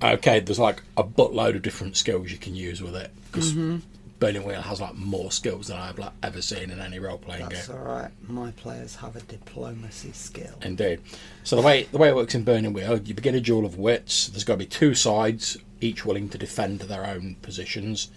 Okay, 0.03 0.41
there's 0.41 0.59
like 0.59 0.83
a 0.97 1.05
buttload 1.05 1.57
of 1.57 1.61
different 1.61 1.99
skills 1.99 2.33
you 2.33 2.39
can 2.39 2.55
use 2.55 2.81
with 2.81 2.97
it 2.97 3.11
because 3.27 3.53
mm-hmm. 3.53 3.81
Burning 4.19 4.45
Wheel 4.45 4.63
has 4.63 4.81
like 4.81 4.95
more 4.95 5.31
skills 5.31 5.67
than 5.67 5.77
I've 5.77 5.99
like, 5.99 6.13
ever 6.23 6.41
seen 6.41 6.71
in 6.71 6.81
any 6.81 6.99
role 6.99 7.19
playing 7.19 7.43
game. 7.43 7.51
That's 7.51 7.69
all 7.69 7.81
right. 7.81 8.11
My 8.27 8.53
players 8.53 8.97
have 8.97 9.15
a 9.15 9.21
diplomacy 9.21 10.13
skill. 10.13 10.55
Indeed. 10.63 11.03
So 11.45 11.55
the 11.55 11.61
way 11.61 11.83
the 11.93 11.99
way 11.99 12.09
it 12.09 12.15
works 12.15 12.35
in 12.35 12.45
Burning 12.45 12.73
Wheel, 12.73 12.97
you 12.97 13.13
begin 13.13 13.35
a 13.35 13.43
duel 13.43 13.67
of 13.67 13.77
wits. 13.77 14.29
There's 14.29 14.43
got 14.43 14.55
to 14.55 14.59
be 14.61 14.65
two 14.65 14.95
sides, 14.95 15.59
each 15.83 16.07
willing 16.07 16.31
to 16.31 16.39
defend 16.39 16.81
their 16.81 17.05
own 17.05 17.37
positions. 17.43 18.11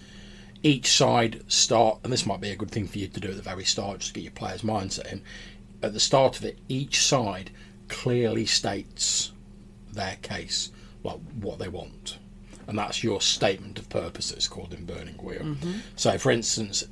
Each 0.62 0.92
side 0.92 1.42
start, 1.48 1.98
and 2.04 2.12
this 2.12 2.26
might 2.26 2.40
be 2.40 2.50
a 2.50 2.56
good 2.56 2.70
thing 2.70 2.86
for 2.86 2.98
you 2.98 3.08
to 3.08 3.20
do 3.20 3.28
at 3.30 3.36
the 3.36 3.42
very 3.42 3.64
start, 3.64 3.98
just 3.98 4.14
to 4.14 4.14
get 4.14 4.24
your 4.24 4.32
player's 4.32 4.62
mindset 4.62 5.12
in. 5.12 5.22
At 5.82 5.92
the 5.92 6.00
start 6.00 6.38
of 6.38 6.44
it, 6.44 6.58
each 6.68 7.04
side 7.04 7.50
clearly 7.88 8.46
states 8.46 9.32
their 9.92 10.16
case, 10.22 10.70
like 11.02 11.18
what 11.40 11.58
they 11.58 11.68
want, 11.68 12.18
and 12.66 12.78
that's 12.78 13.02
your 13.02 13.20
statement 13.20 13.78
of 13.78 13.88
purpose. 13.88 14.30
It's 14.30 14.46
called 14.48 14.72
in 14.72 14.84
Burning 14.84 15.16
Wheel. 15.16 15.56
So, 15.96 16.16
for 16.18 16.30
instance, 16.30 16.84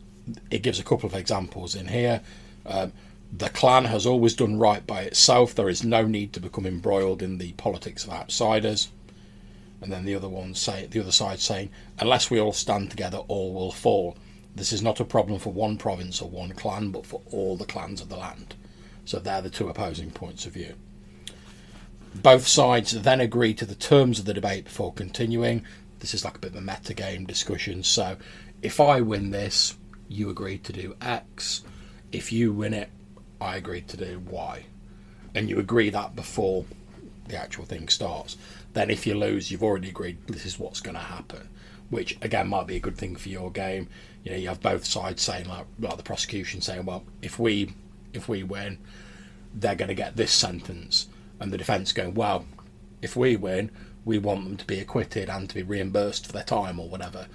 it 0.51 0.63
gives 0.63 0.81
a 0.81 0.85
couple 0.85 1.09
of 1.09 1.15
examples 1.15 1.75
in 1.75 1.89
here. 1.89 2.21
Um, 2.67 2.93
the 3.33 3.49
clan 3.49 3.85
has 3.85 4.07
always 4.07 4.35
done 4.35 4.59
right 4.59 4.85
by 4.85 5.03
itself. 5.03 5.55
There 5.55 5.69
is 5.69 5.85
no 5.85 6.03
need 6.03 6.33
to 6.33 6.41
become 6.41 6.67
embroiled 6.67 7.23
in 7.23 7.39
the 7.39 7.53
politics 7.53 8.05
of 8.05 8.11
outsiders. 8.11 8.89
And 9.83 9.93
then 9.93 10.05
the 10.05 10.15
other 10.15 10.29
one 10.29 10.55
say 10.55 10.87
the 10.87 11.01
other 11.01 11.13
side 11.13 11.41
saying, 11.41 11.71
unless 11.99 12.31
we 12.31 12.41
all 12.41 12.53
stand 12.53 12.91
together, 12.91 13.19
all 13.29 13.55
will 13.55 13.73
fall. 13.73 14.17
This 14.55 14.73
is 14.73 14.83
not 14.83 15.01
a 15.01 15.05
problem 15.05 15.39
for 15.39 15.53
one 15.53 15.79
province 15.79 16.21
or 16.21 16.29
one 16.29 16.53
clan, 16.53 16.91
but 16.91 17.07
for 17.07 17.23
all 17.31 17.57
the 17.57 17.65
clans 17.65 18.01
of 18.01 18.09
the 18.09 18.17
land. 18.17 18.55
So 19.05 19.19
they're 19.19 19.41
the 19.41 19.51
two 19.51 19.69
opposing 19.69 20.11
points 20.11 20.45
of 20.45 20.53
view. 20.53 20.75
Both 22.15 22.47
sides 22.47 22.91
then 22.91 23.21
agree 23.21 23.55
to 23.55 23.65
the 23.65 23.75
terms 23.75 24.19
of 24.19 24.25
the 24.25 24.35
debate 24.35 24.65
before 24.65 24.93
continuing. 24.93 25.65
This 26.01 26.13
is 26.13 26.25
like 26.25 26.37
a 26.37 26.41
bit 26.41 26.51
of 26.51 26.57
a 26.57 26.61
meta 26.61 26.93
game 26.93 27.25
discussion. 27.25 27.83
So 27.83 28.17
if 28.63 28.81
I 28.81 29.01
win 29.01 29.31
this, 29.31 29.77
you 30.09 30.29
agree 30.29 30.59
to 30.59 30.73
do 30.73 30.97
X. 31.01 31.63
If 32.11 32.33
you 32.33 32.53
win 32.53 32.75
it, 32.75 32.91
I 33.41 33.57
agree 33.57 33.83
to 33.83 33.97
do 33.97 34.19
Y. 34.29 34.65
And 35.35 35.49
you 35.49 35.59
agree 35.59 35.91
that 35.91 36.17
before 36.17 36.65
the 37.29 37.37
actual 37.37 37.65
thing 37.65 37.89
starts. 37.89 38.37
Then 38.73 38.91
if 38.91 39.07
you 39.07 39.15
lose, 39.15 39.51
you've 39.51 39.63
already 39.63 39.89
agreed 39.89 40.27
this 40.27 40.47
is 40.47 40.59
what's 40.59 40.81
going 40.81 40.95
to 40.95 41.01
happen, 41.01 41.49
which 41.89 42.17
again 42.23 42.49
might 42.49 42.67
be 42.67 42.77
a 42.77 42.81
good 42.81 42.97
thing 42.97 43.17
for 43.17 43.29
your 43.29 43.51
game. 43.51 43.89
You 44.25 44.33
know, 44.33 44.37
you 44.37 44.49
have 44.49 44.61
both 44.61 44.85
sides 44.85 45.23
saying 45.23 45.49
like, 45.49 45.67
like 45.79 45.97
the 45.97 46.03
prosecution 46.03 46.61
saying, 46.61 46.85
well, 46.85 47.05
if 47.23 47.39
we 47.39 47.75
if 48.13 48.29
we 48.29 48.43
win, 48.43 48.79
they're 49.55 49.75
going 49.75 49.89
to 49.89 49.95
get 49.95 50.17
this 50.17 50.33
sentence, 50.33 51.09
and 51.39 51.53
the 51.53 51.59
defence 51.59 51.93
going, 51.93 52.15
well, 52.15 52.45
if 53.03 53.17
we 53.17 53.37
win, 53.37 53.71
we 54.05 54.19
want 54.19 54.45
them 54.45 54.57
to 54.57 54.67
be 54.67 54.79
acquitted 54.79 55.29
and 55.29 55.49
to 55.49 55.55
be 55.55 55.63
reimbursed 55.63 56.27
for 56.27 56.33
their 56.33 56.45
time 56.45 56.79
or 56.79 56.89
whatever. 56.89 57.27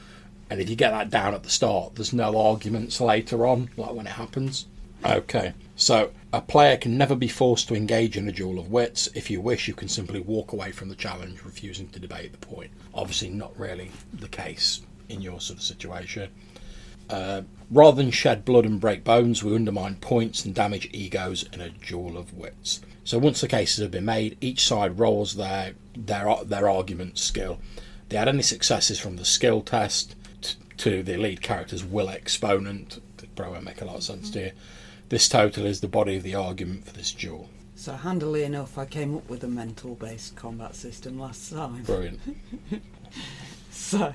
And 0.50 0.62
if 0.62 0.70
you 0.70 0.76
get 0.76 0.92
that 0.92 1.10
down 1.10 1.34
at 1.34 1.44
the 1.44 1.50
start, 1.50 1.96
there's 1.96 2.14
no 2.14 2.40
arguments 2.40 3.02
later 3.02 3.46
on, 3.48 3.70
like 3.78 3.94
when 3.94 4.08
it 4.08 4.14
happens. 4.14 4.68
Okay, 5.04 5.54
so 5.76 6.12
a 6.32 6.42
player 6.42 6.78
can 6.78 6.98
never 6.98 7.16
be 7.16 7.28
forced 7.28 7.68
to 7.68 7.76
engage 7.76 8.18
in 8.18 8.28
a 8.28 8.32
duel 8.32 8.60
of 8.60 8.72
wits. 8.72 9.08
If 9.14 9.30
you 9.30 9.42
wish, 9.42 9.68
you 9.68 9.74
can 9.74 9.88
simply 9.88 10.20
walk 10.20 10.52
away 10.52 10.72
from 10.72 10.90
the 10.90 10.96
challenge, 10.96 11.44
refusing 11.44 11.90
to 11.90 12.00
debate 12.00 12.32
the 12.32 12.46
point. 12.46 12.72
Obviously, 12.94 13.30
not 13.30 13.58
really 13.60 13.92
the 14.14 14.28
case 14.28 14.82
in 15.10 15.22
your 15.22 15.40
sort 15.40 15.60
of 15.60 15.64
situation. 15.64 16.30
Uh, 17.10 17.44
rather 17.70 17.98
than 17.98 18.12
shed 18.12 18.46
blood 18.46 18.66
and 18.66 18.80
break 18.80 19.04
bones, 19.04 19.44
we 19.44 19.56
undermine 19.56 19.96
points 19.96 20.44
and 20.44 20.56
damage 20.56 20.90
egos 20.92 21.44
in 21.54 21.62
a 21.62 21.70
duel 21.70 22.18
of 22.18 22.34
wits. 22.34 22.82
So 23.04 23.20
once 23.20 23.42
the 23.42 23.48
cases 23.48 23.84
have 23.84 23.92
been 23.92 24.06
made, 24.06 24.38
each 24.42 24.66
side 24.66 24.98
rolls 24.98 25.36
their 25.36 25.74
their 25.96 26.36
their 26.44 26.68
argument 26.68 27.20
skill. 27.20 27.60
They 28.10 28.18
add 28.18 28.28
any 28.28 28.42
successes 28.42 29.00
from 29.00 29.18
the 29.18 29.26
skill 29.26 29.62
test 29.62 30.16
t- 30.42 30.56
to 30.78 31.04
the 31.04 31.18
lead 31.18 31.42
character's 31.42 31.84
will 31.84 32.10
exponent. 32.10 33.00
Probably 33.36 33.54
won't 33.54 33.66
make 33.66 33.82
a 33.82 33.86
lot 33.86 33.98
of 33.98 34.04
sense 34.04 34.30
to 34.32 34.40
you. 34.40 34.52
This 35.10 35.30
total 35.30 35.66
is 35.66 35.82
the 35.82 35.88
body 35.88 36.18
of 36.18 36.24
the 36.24 36.36
argument 36.36 36.86
for 36.86 36.94
this 36.94 37.12
duel. 37.12 37.50
So 37.76 37.94
handily 37.94 38.44
enough, 38.44 38.78
I 38.78 38.86
came 38.86 39.16
up 39.16 39.30
with 39.30 39.44
a 39.44 39.48
mental-based 39.48 40.36
combat 40.36 40.76
system 40.76 41.20
last 41.20 41.52
time. 41.52 41.84
Brilliant. 41.84 42.22
So 43.76 44.14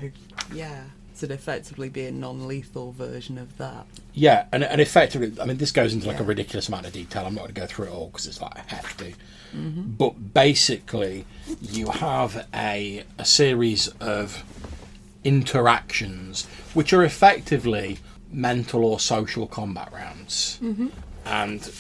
yeah, 0.52 0.84
it'd 1.16 1.30
effectively 1.30 1.90
be 1.90 2.06
a 2.06 2.10
non-lethal 2.10 2.92
version 2.92 3.38
of 3.38 3.56
that. 3.58 3.86
Yeah, 4.14 4.46
and, 4.52 4.64
and 4.64 4.80
effectively, 4.80 5.40
I 5.40 5.44
mean, 5.44 5.58
this 5.58 5.70
goes 5.70 5.94
into 5.94 6.08
like 6.08 6.18
a 6.18 6.24
ridiculous 6.24 6.68
amount 6.68 6.86
of 6.86 6.92
detail. 6.92 7.26
I'm 7.26 7.34
not 7.34 7.42
going 7.42 7.54
to 7.54 7.60
go 7.60 7.66
through 7.66 7.86
it 7.86 7.92
all 7.92 8.06
because 8.08 8.26
it's 8.26 8.40
like 8.40 8.56
hefty. 8.68 9.14
Mm-hmm. 9.54 9.92
But 9.92 10.34
basically, 10.34 11.24
you 11.60 11.86
have 11.90 12.46
a 12.54 13.04
a 13.18 13.24
series 13.24 13.88
of 14.00 14.42
interactions 15.22 16.46
which 16.72 16.92
are 16.92 17.04
effectively 17.04 17.98
mental 18.30 18.84
or 18.84 19.00
social 19.00 19.46
combat 19.46 19.92
rounds, 19.92 20.58
mm-hmm. 20.62 20.88
and 21.26 21.70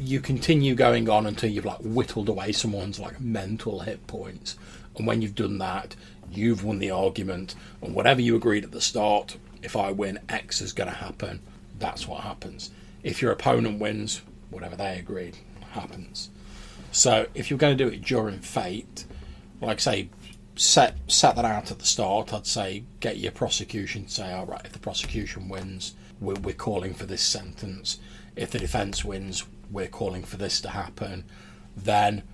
you 0.00 0.20
continue 0.20 0.74
going 0.74 1.08
on 1.08 1.26
until 1.26 1.50
you've 1.50 1.64
like 1.64 1.78
whittled 1.80 2.28
away 2.28 2.52
someone's 2.52 2.98
like 2.98 3.20
mental 3.20 3.80
hit 3.80 4.06
points. 4.06 4.56
And 4.96 5.06
when 5.06 5.22
you've 5.22 5.34
done 5.34 5.58
that, 5.58 5.96
you've 6.30 6.64
won 6.64 6.78
the 6.78 6.90
argument. 6.90 7.54
And 7.80 7.94
whatever 7.94 8.20
you 8.20 8.36
agreed 8.36 8.64
at 8.64 8.72
the 8.72 8.80
start, 8.80 9.36
if 9.62 9.76
I 9.76 9.90
win, 9.92 10.18
X 10.28 10.60
is 10.60 10.72
going 10.72 10.90
to 10.90 10.96
happen. 10.96 11.40
That's 11.78 12.06
what 12.06 12.22
happens. 12.22 12.70
If 13.02 13.22
your 13.22 13.32
opponent 13.32 13.80
wins, 13.80 14.20
whatever 14.50 14.76
they 14.76 14.98
agreed 14.98 15.38
happens. 15.70 16.30
So 16.92 17.26
if 17.34 17.50
you're 17.50 17.58
going 17.58 17.76
to 17.76 17.84
do 17.84 17.90
it 17.90 18.02
during 18.02 18.40
Fate, 18.40 19.06
like 19.60 19.80
say, 19.80 20.10
set 20.60 20.94
set 21.10 21.36
that 21.36 21.44
out 21.46 21.70
at 21.70 21.78
the 21.78 21.86
start. 21.86 22.34
I'd 22.34 22.46
say 22.46 22.84
get 23.00 23.16
your 23.16 23.32
prosecution 23.32 24.04
to 24.04 24.10
say, 24.10 24.32
all 24.32 24.44
right, 24.44 24.60
if 24.62 24.72
the 24.72 24.78
prosecution 24.78 25.48
wins, 25.48 25.94
we're, 26.20 26.34
we're 26.34 26.54
calling 26.54 26.92
for 26.92 27.06
this 27.06 27.22
sentence. 27.22 27.98
If 28.36 28.50
the 28.50 28.58
defence 28.58 29.02
wins, 29.02 29.44
we're 29.70 29.86
calling 29.86 30.22
for 30.22 30.36
this 30.36 30.60
to 30.60 30.68
happen. 30.68 31.24
Then 31.74 32.24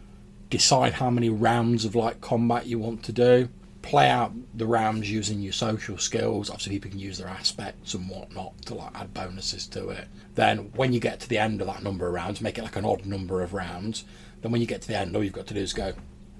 decide 0.50 0.94
how 0.94 1.08
many 1.08 1.28
rounds 1.28 1.84
of 1.84 1.94
like 1.94 2.20
combat 2.20 2.66
you 2.66 2.80
want 2.80 3.04
to 3.04 3.12
do. 3.12 3.48
Play 3.82 4.08
out 4.08 4.32
the 4.52 4.66
rounds 4.66 5.08
using 5.08 5.40
your 5.40 5.52
social 5.52 5.96
skills. 5.96 6.50
Obviously, 6.50 6.72
people 6.72 6.90
can 6.90 6.98
use 6.98 7.18
their 7.18 7.28
aspects 7.28 7.94
and 7.94 8.10
whatnot 8.10 8.60
to 8.62 8.74
like 8.74 8.90
add 8.96 9.14
bonuses 9.14 9.68
to 9.68 9.90
it. 9.90 10.08
Then, 10.34 10.72
when 10.74 10.92
you 10.92 10.98
get 10.98 11.20
to 11.20 11.28
the 11.28 11.38
end 11.38 11.60
of 11.60 11.68
that 11.68 11.84
number 11.84 12.08
of 12.08 12.12
rounds, 12.12 12.40
make 12.40 12.58
it 12.58 12.64
like 12.64 12.74
an 12.74 12.84
odd 12.84 13.06
number 13.06 13.40
of 13.42 13.54
rounds. 13.54 14.04
Then, 14.42 14.50
when 14.50 14.60
you 14.60 14.66
get 14.66 14.82
to 14.82 14.88
the 14.88 14.98
end, 14.98 15.14
all 15.14 15.22
you've 15.22 15.32
got 15.32 15.46
to 15.46 15.54
do 15.54 15.60
is 15.60 15.72
go, 15.72 15.92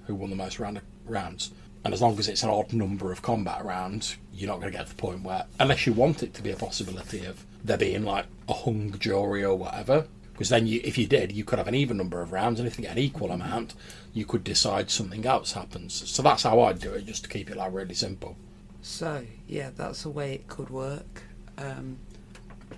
who 0.07 0.15
won 0.15 0.29
the 0.29 0.35
most 0.35 0.59
round 0.59 0.81
rounds? 1.05 1.51
And 1.83 1.93
as 1.93 2.01
long 2.01 2.19
as 2.19 2.27
it's 2.27 2.43
an 2.43 2.49
odd 2.49 2.73
number 2.73 3.11
of 3.11 3.21
combat 3.21 3.63
rounds, 3.63 4.17
you're 4.33 4.49
not 4.49 4.59
going 4.59 4.71
to 4.71 4.77
get 4.77 4.87
to 4.87 4.95
the 4.95 5.01
point 5.01 5.23
where, 5.23 5.45
unless 5.59 5.87
you 5.87 5.93
want 5.93 6.23
it 6.23 6.33
to 6.33 6.43
be 6.43 6.51
a 6.51 6.55
possibility 6.55 7.25
of 7.25 7.45
there 7.63 7.77
being 7.77 8.03
like 8.03 8.25
a 8.49 8.53
hung 8.53 8.97
jury 8.99 9.43
or 9.43 9.55
whatever, 9.55 10.07
because 10.33 10.49
then 10.49 10.67
you, 10.67 10.81
if 10.83 10.97
you 10.97 11.07
did, 11.07 11.31
you 11.31 11.43
could 11.43 11.57
have 11.57 11.67
an 11.67 11.75
even 11.75 11.97
number 11.97 12.21
of 12.21 12.31
rounds, 12.31 12.59
and 12.59 12.67
if 12.67 12.77
you 12.77 12.83
get 12.83 12.91
an 12.91 12.99
equal 12.99 13.31
amount, 13.31 13.73
you 14.13 14.25
could 14.25 14.43
decide 14.43 14.91
something 14.91 15.25
else 15.25 15.53
happens. 15.53 16.09
So 16.09 16.21
that's 16.21 16.43
how 16.43 16.59
I'd 16.61 16.79
do 16.79 16.91
it, 16.93 17.05
just 17.05 17.23
to 17.23 17.29
keep 17.29 17.49
it 17.49 17.57
like 17.57 17.73
really 17.73 17.95
simple. 17.95 18.35
So 18.81 19.23
yeah, 19.47 19.71
that's 19.75 20.05
a 20.05 20.09
way 20.09 20.33
it 20.33 20.47
could 20.47 20.69
work. 20.69 21.23
Um, 21.57 21.97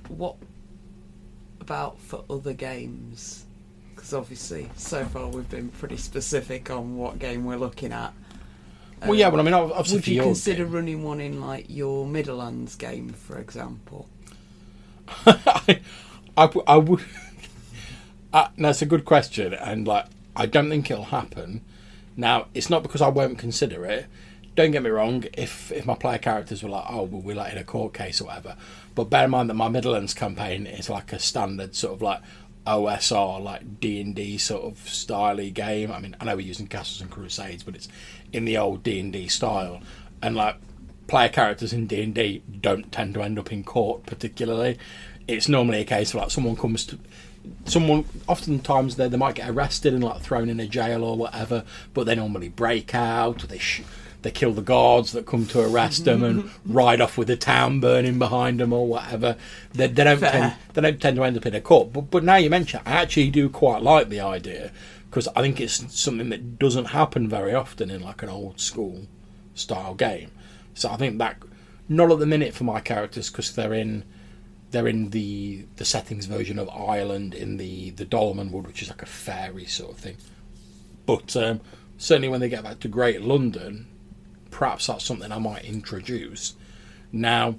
what 0.08 0.36
about 1.60 2.00
for 2.00 2.24
other 2.30 2.54
games? 2.54 3.46
Because 3.94 4.14
obviously, 4.14 4.70
so 4.78 5.04
far 5.06 5.28
we've 5.28 5.50
been 5.50 5.70
pretty 5.70 5.98
specific 5.98 6.72
on 6.72 6.96
what 6.96 7.20
game 7.20 7.44
we're 7.44 7.58
looking 7.58 7.92
at. 7.92 8.14
Well, 9.02 9.16
yeah, 9.16 9.30
well, 9.30 9.40
I 9.40 9.44
mean, 9.44 9.54
obviously 9.54 9.98
Would 9.98 10.08
you 10.08 10.22
consider 10.22 10.66
game- 10.66 10.74
running 10.74 11.04
one 11.04 11.22
in 11.22 11.40
like 11.40 11.66
your 11.70 12.06
Midlands 12.06 12.76
game, 12.76 13.10
for 13.10 13.38
example? 13.38 14.08
i 15.26 15.80
i 16.36 16.78
would. 16.78 17.04
Uh, 18.32 18.48
that's 18.60 18.80
a 18.84 18.86
good 18.86 19.06
question, 19.06 19.56
and 19.56 19.88
like 19.88 20.06
I 20.36 20.46
don't 20.46 20.70
think 20.70 20.92
it'll 20.92 21.06
happen. 21.06 21.62
Now, 22.16 22.46
it's 22.54 22.70
not 22.70 22.84
because 22.84 23.02
I 23.02 23.08
won't 23.08 23.40
consider 23.40 23.86
it. 23.86 24.06
Don't 24.56 24.70
get 24.70 24.84
me 24.84 24.92
wrong. 24.92 25.24
If 25.34 25.72
if 25.72 25.88
my 25.88 25.96
player 25.96 26.20
characters 26.20 26.62
were 26.62 26.70
like, 26.70 26.86
oh, 26.90 27.04
well, 27.04 27.22
we're 27.22 27.36
like 27.36 27.54
in 27.54 27.58
a 27.58 27.64
court 27.64 27.96
case 27.96 28.22
or 28.22 28.26
whatever, 28.26 28.56
but 28.94 29.06
bear 29.06 29.26
in 29.26 29.32
mind 29.32 29.50
that 29.50 29.56
my 29.56 29.68
Midlands 29.68 30.14
campaign 30.14 30.68
is 30.68 30.92
like 30.92 31.12
a 31.12 31.18
standard 31.18 31.74
sort 31.76 31.96
of 31.96 32.04
like 32.04 32.22
OSR, 32.66 33.42
like 33.42 33.80
D 33.80 34.02
and 34.02 34.16
D 34.16 34.38
sort 34.38 34.64
of 34.64 34.78
styley 34.80 35.54
game. 35.54 35.92
I 35.92 36.00
mean, 36.00 36.16
I 36.20 36.26
know 36.26 36.36
we're 36.36 36.42
using 36.42 36.68
Castles 36.68 37.02
and 37.02 37.10
Crusades, 37.10 37.64
but 37.64 37.76
it's 37.76 37.88
in 38.32 38.46
the 38.46 38.58
old 38.58 38.84
D 38.84 39.00
and 39.00 39.12
D 39.12 39.28
style, 39.28 39.82
and 40.22 40.36
like 40.36 40.56
player 41.08 41.30
characters 41.30 41.74
in 41.74 41.88
D 41.88 42.02
and 42.04 42.14
D 42.14 42.44
don't 42.62 42.92
tend 42.92 43.16
to 43.16 43.24
end 43.24 43.40
up 43.40 43.52
in 43.52 43.64
court 43.64 44.06
particularly. 44.06 44.78
It's 45.28 45.48
normally 45.48 45.82
a 45.82 45.86
case 45.86 46.14
of 46.14 46.22
like 46.22 46.32
someone 46.32 46.56
comes 46.56 46.86
to 46.86 47.00
someone 47.66 48.06
oftentimes 48.28 48.96
they, 48.96 49.08
they 49.08 49.18
might 49.18 49.36
get 49.36 49.50
arrested 49.50 49.94
and 49.94 50.04
like 50.04 50.22
thrown 50.22 50.50
in 50.50 50.60
a 50.60 50.68
jail 50.68 51.04
or 51.04 51.16
whatever 51.16 51.64
but 51.94 52.06
they 52.06 52.14
normally 52.14 52.50
break 52.50 52.94
out 52.94 53.44
or 53.44 53.48
they 53.48 53.58
sh- 53.58 53.82
they 54.22 54.32
kill 54.32 54.52
the 54.52 54.62
guards 54.62 55.12
that 55.14 55.26
come 55.26 55.46
to 55.46 55.62
arrest 55.62 56.06
them 56.06 56.24
and 56.24 56.50
ride 56.66 57.00
off 57.00 57.18
with 57.18 57.28
the 57.28 57.38
town 57.38 57.80
burning 57.80 58.20
behind 58.20 58.60
them 58.60 58.74
or 58.74 58.86
whatever 58.88 59.38
they, 59.74 59.88
they 59.88 60.04
don't 60.04 60.20
Fair. 60.20 60.32
tend, 60.32 60.56
they 60.74 60.82
don't 60.82 61.02
tend 61.02 61.16
to 61.16 61.24
end 61.24 61.38
up 61.38 61.46
in 61.46 61.56
a 61.56 61.62
court 61.62 61.94
but, 61.94 62.12
but 62.12 62.24
now 62.24 62.36
you 62.36 62.50
mention 62.50 62.80
it, 62.82 62.88
I 62.88 62.94
actually 62.94 63.30
do 63.30 63.50
quite 63.50 63.82
like 63.82 64.10
the 64.10 64.20
idea 64.20 64.72
because 65.10 65.28
I 65.36 65.42
think 65.42 65.60
it's 65.60 66.00
something 66.00 66.30
that 66.30 66.60
doesn't 66.60 66.86
happen 66.86 67.28
very 67.30 67.54
often 67.54 67.90
in 67.90 68.02
like 68.02 68.22
an 68.22 68.30
old 68.30 68.60
school 68.60 69.08
style 69.56 69.94
game 69.94 70.32
so 70.74 70.90
I 70.90 70.96
think 70.96 71.18
that 71.18 71.38
Not 71.90 72.12
at 72.12 72.20
the 72.20 72.26
minute 72.26 72.54
for 72.54 72.64
my 72.64 72.80
characters 72.80 73.30
because 73.30 73.54
they're 73.54 73.74
in 73.74 74.04
they're 74.72 74.88
in 74.88 75.10
the 75.10 75.66
the 75.78 75.86
settings 75.86 76.26
version 76.26 76.60
of 76.60 76.70
Ireland 76.70 77.34
in 77.34 77.58
the 77.58 77.90
the 77.92 78.06
Dolmenwood, 78.06 78.68
which 78.68 78.82
is 78.82 78.90
like 78.90 79.02
a 79.02 79.08
fairy 79.08 79.66
sort 79.66 79.92
of 79.92 79.98
thing. 79.98 80.18
But 81.06 81.36
um, 81.36 81.62
certainly 81.98 82.30
when 82.30 82.40
they 82.40 82.50
get 82.50 82.64
back 82.64 82.80
to 82.82 82.88
Great 82.88 83.22
London, 83.22 83.88
perhaps 84.52 84.88
that's 84.88 85.06
something 85.06 85.32
I 85.32 85.40
might 85.40 85.66
introduce. 85.66 86.56
Now, 87.12 87.56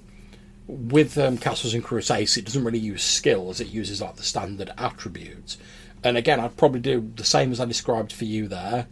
with 0.67 1.17
um, 1.17 1.37
Castles 1.37 1.73
and 1.73 1.83
Crusades, 1.83 2.37
it 2.37 2.45
doesn't 2.45 2.63
really 2.63 2.79
use 2.79 3.03
skills; 3.03 3.59
it 3.59 3.67
uses 3.67 4.01
like 4.01 4.15
the 4.15 4.23
standard 4.23 4.71
attributes. 4.77 5.57
And 6.03 6.17
again, 6.17 6.39
I'd 6.39 6.57
probably 6.57 6.79
do 6.79 7.11
the 7.15 7.23
same 7.23 7.51
as 7.51 7.59
I 7.59 7.65
described 7.65 8.11
for 8.11 8.25
you 8.25 8.47
there, 8.47 8.87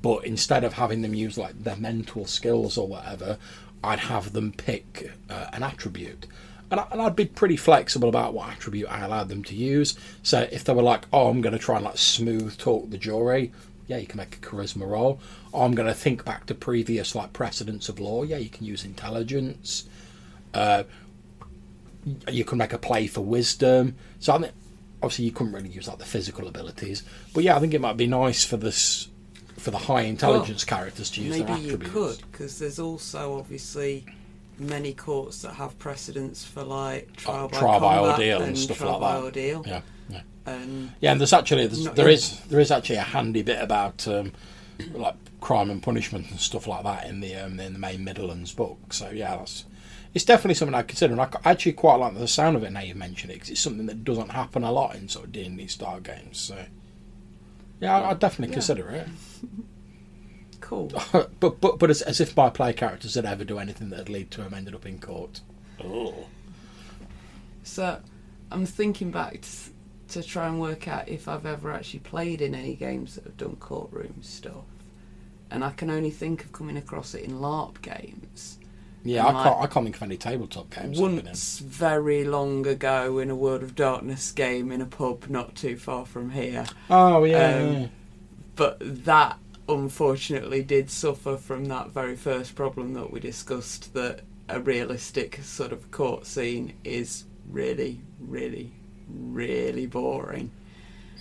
but 0.00 0.24
instead 0.24 0.64
of 0.64 0.74
having 0.74 1.02
them 1.02 1.14
use 1.14 1.36
like 1.36 1.62
their 1.62 1.76
mental 1.76 2.26
skills 2.26 2.78
or 2.78 2.86
whatever, 2.86 3.38
I'd 3.82 4.00
have 4.00 4.32
them 4.32 4.52
pick 4.52 5.12
uh, 5.28 5.48
an 5.52 5.62
attribute. 5.62 6.26
And, 6.70 6.80
I, 6.80 6.86
and 6.90 7.02
I'd 7.02 7.16
be 7.16 7.26
pretty 7.26 7.56
flexible 7.56 8.08
about 8.08 8.34
what 8.34 8.48
attribute 8.48 8.90
I 8.90 9.04
allowed 9.04 9.28
them 9.28 9.44
to 9.44 9.54
use. 9.54 9.96
So 10.22 10.48
if 10.50 10.64
they 10.64 10.72
were 10.72 10.82
like, 10.82 11.06
oh, 11.12 11.28
I'm 11.28 11.40
going 11.40 11.52
to 11.52 11.58
try 11.58 11.76
and 11.76 11.84
like 11.84 11.98
smooth 11.98 12.56
talk 12.56 12.90
the 12.90 12.98
jury, 12.98 13.52
yeah, 13.86 13.98
you 13.98 14.06
can 14.06 14.18
make 14.18 14.36
a 14.36 14.38
charisma 14.38 14.88
roll. 14.88 15.20
I'm 15.52 15.74
going 15.74 15.88
to 15.88 15.94
think 15.94 16.24
back 16.24 16.46
to 16.46 16.54
previous 16.54 17.14
like 17.14 17.32
precedents 17.32 17.88
of 17.88 18.00
law, 18.00 18.22
yeah, 18.22 18.38
you 18.38 18.48
can 18.48 18.64
use 18.64 18.84
intelligence. 18.84 19.84
Uh, 20.52 20.84
you 22.30 22.44
can 22.44 22.58
make 22.58 22.72
a 22.72 22.78
play 22.78 23.06
for 23.06 23.20
wisdom. 23.20 23.96
So 24.20 24.34
I 24.34 24.38
think 24.38 24.52
obviously 25.02 25.26
you 25.26 25.32
couldn't 25.32 25.52
really 25.52 25.68
use 25.68 25.88
like 25.88 25.98
the 25.98 26.04
physical 26.04 26.48
abilities, 26.48 27.02
but 27.32 27.44
yeah, 27.44 27.56
I 27.56 27.60
think 27.60 27.74
it 27.74 27.80
might 27.80 27.96
be 27.96 28.06
nice 28.06 28.44
for 28.44 28.56
this 28.56 29.08
for 29.58 29.70
the 29.70 29.78
high 29.78 30.02
intelligence 30.02 30.66
well, 30.68 30.78
characters 30.78 31.10
to 31.10 31.22
use 31.22 31.38
maybe 31.38 31.60
you 31.60 31.78
could 31.78 32.20
because 32.30 32.58
there's 32.58 32.78
also 32.78 33.38
obviously 33.38 34.04
many 34.58 34.92
courts 34.92 35.42
that 35.42 35.54
have 35.54 35.78
precedents 35.78 36.44
for 36.44 36.62
like 36.62 37.14
trial, 37.16 37.46
uh, 37.46 37.48
by, 37.48 37.58
trial 37.58 37.80
by 37.80 37.98
ordeal 37.98 38.38
and, 38.38 38.48
and 38.48 38.58
stuff 38.58 38.80
like 38.80 39.00
that. 39.00 39.22
Ordeal. 39.22 39.64
Yeah, 39.66 39.80
and 40.46 40.92
yeah. 41.00 41.12
And 41.12 41.20
there's 41.20 41.32
actually 41.32 41.66
there's, 41.66 41.88
there 41.90 42.08
is 42.08 42.40
there 42.46 42.60
is 42.60 42.70
actually 42.70 42.96
a 42.96 43.02
handy 43.02 43.42
bit 43.42 43.60
about 43.60 44.06
um, 44.08 44.32
like 44.92 45.14
crime 45.40 45.70
and 45.70 45.82
punishment 45.82 46.30
and 46.30 46.40
stuff 46.40 46.66
like 46.66 46.84
that 46.84 47.06
in 47.06 47.20
the 47.20 47.34
um, 47.36 47.58
in 47.60 47.72
the 47.72 47.78
main 47.78 48.04
Midlands 48.04 48.52
book. 48.52 48.92
So 48.92 49.10
yeah, 49.10 49.36
that's 49.36 49.64
it's 50.14 50.24
definitely 50.24 50.54
something 50.54 50.74
I 50.74 50.82
consider, 50.82 51.12
and 51.12 51.20
I 51.20 51.28
actually 51.44 51.72
quite 51.72 51.96
like 51.96 52.14
the 52.14 52.28
sound 52.28 52.56
of 52.56 52.62
it 52.62 52.70
now 52.70 52.80
you 52.80 52.94
mention 52.94 53.30
it 53.30 53.34
because 53.34 53.50
it's 53.50 53.60
something 53.60 53.86
that 53.86 54.04
doesn't 54.04 54.30
happen 54.30 54.62
a 54.62 54.72
lot 54.72 54.94
in 54.94 55.08
sort 55.08 55.26
of 55.26 55.32
D 55.32 55.44
and 55.44 55.58
D 55.58 55.66
style 55.66 56.00
games. 56.00 56.38
So 56.38 56.64
yeah, 57.80 57.98
I, 57.98 58.08
would 58.08 58.18
definitely 58.18 58.52
yeah. 58.52 58.54
consider 58.54 58.90
it. 58.90 59.08
Cool. 60.64 60.90
but 61.12 61.60
but 61.60 61.78
but 61.78 61.90
as, 61.90 62.00
as 62.00 62.22
if 62.22 62.34
my 62.34 62.48
play 62.48 62.72
characters 62.72 63.16
would 63.16 63.26
ever 63.26 63.44
do 63.44 63.58
anything 63.58 63.90
that'd 63.90 64.08
lead 64.08 64.30
to 64.30 64.42
them 64.42 64.54
ended 64.54 64.74
up 64.74 64.86
in 64.86 64.98
court. 64.98 65.42
Oh. 65.84 66.24
So 67.64 68.00
I'm 68.50 68.64
thinking 68.64 69.10
back 69.10 69.42
to, 69.42 69.48
to 70.08 70.22
try 70.22 70.46
and 70.48 70.60
work 70.60 70.88
out 70.88 71.08
if 71.08 71.28
I've 71.28 71.46
ever 71.46 71.72
actually 71.72 72.00
played 72.00 72.40
in 72.40 72.54
any 72.54 72.74
games 72.74 73.14
that 73.14 73.24
have 73.24 73.36
done 73.36 73.56
courtroom 73.56 74.22
stuff, 74.22 74.64
and 75.50 75.64
I 75.64 75.70
can 75.70 75.90
only 75.90 76.10
think 76.10 76.44
of 76.44 76.52
coming 76.52 76.76
across 76.76 77.14
it 77.14 77.24
in 77.24 77.40
LARP 77.40 77.80
games. 77.82 78.58
Yeah, 79.04 79.26
I 79.26 79.32
can't. 79.32 79.60
I 79.60 79.66
can't 79.66 79.84
think 79.84 79.96
of 79.96 80.02
any 80.02 80.16
tabletop 80.16 80.70
games. 80.70 80.98
Once, 80.98 81.58
very 81.58 82.24
long 82.24 82.66
ago, 82.66 83.18
in 83.18 83.28
a 83.28 83.36
World 83.36 83.62
of 83.62 83.74
Darkness 83.74 84.32
game 84.32 84.72
in 84.72 84.80
a 84.80 84.86
pub 84.86 85.28
not 85.28 85.54
too 85.54 85.76
far 85.76 86.06
from 86.06 86.30
here. 86.30 86.64
Oh 86.88 87.24
yeah. 87.24 87.56
Um, 87.56 87.72
yeah. 87.72 87.86
But 88.56 88.78
that 89.04 89.38
unfortunately 89.68 90.62
did 90.62 90.90
suffer 90.90 91.36
from 91.36 91.66
that 91.66 91.90
very 91.90 92.16
first 92.16 92.54
problem 92.54 92.94
that 92.94 93.10
we 93.10 93.20
discussed. 93.20 93.92
That 93.92 94.22
a 94.48 94.60
realistic 94.60 95.40
sort 95.42 95.72
of 95.72 95.90
court 95.90 96.24
scene 96.24 96.74
is 96.82 97.24
really, 97.50 98.00
really, 98.18 98.72
really 99.08 99.86
boring. 99.86 100.50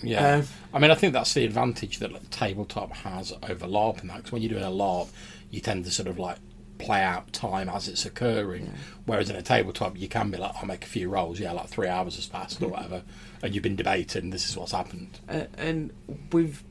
Yeah, 0.01 0.35
um, 0.35 0.47
I 0.73 0.79
mean, 0.79 0.91
I 0.91 0.95
think 0.95 1.13
that's 1.13 1.33
the 1.33 1.45
advantage 1.45 1.99
that 1.99 2.11
like, 2.11 2.29
tabletop 2.29 2.91
has 2.91 3.31
over 3.49 3.67
LARP, 3.67 4.01
and 4.01 4.09
that 4.09 4.17
because 4.17 4.31
when 4.31 4.41
you're 4.41 4.51
doing 4.51 4.63
a 4.63 4.67
LARP, 4.67 5.07
you 5.49 5.61
tend 5.61 5.85
to 5.85 5.91
sort 5.91 6.07
of 6.09 6.19
like 6.19 6.37
play 6.77 7.01
out 7.01 7.31
time 7.31 7.69
as 7.69 7.87
it's 7.87 8.05
occurring. 8.05 8.65
Yeah. 8.65 8.71
Whereas 9.05 9.29
in 9.29 9.35
a 9.35 9.41
tabletop, 9.41 9.97
you 9.97 10.09
can 10.09 10.31
be 10.31 10.37
like, 10.37 10.53
I'll 10.55 10.65
make 10.65 10.83
a 10.83 10.87
few 10.87 11.07
rolls, 11.09 11.39
yeah, 11.39 11.53
like 11.53 11.67
three 11.67 11.87
hours 11.87 12.15
has 12.17 12.25
passed 12.25 12.61
or 12.61 12.67
whatever, 12.69 13.03
and 13.41 13.53
you've 13.53 13.63
been 13.63 13.77
debating, 13.77 14.31
this 14.31 14.49
is 14.49 14.57
what's 14.57 14.73
happened. 14.73 15.19
Uh, 15.29 15.45
and 15.57 15.91
we've 16.31 16.63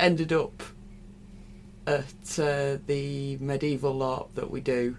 ended 0.00 0.32
up 0.32 0.62
at 1.86 2.38
uh, 2.38 2.78
the 2.86 3.36
medieval 3.38 3.94
LARP 3.94 4.34
that 4.34 4.50
we 4.50 4.60
do 4.60 4.96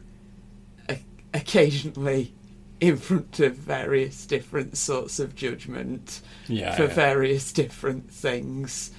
occasionally 1.33 2.33
in 2.79 2.97
front 2.97 3.39
of 3.39 3.55
various 3.55 4.25
different 4.25 4.77
sorts 4.77 5.19
of 5.19 5.35
judgment 5.35 6.21
yeah, 6.47 6.75
for 6.75 6.83
yeah. 6.83 6.93
various 6.93 7.51
different 7.51 8.11
things. 8.11 8.91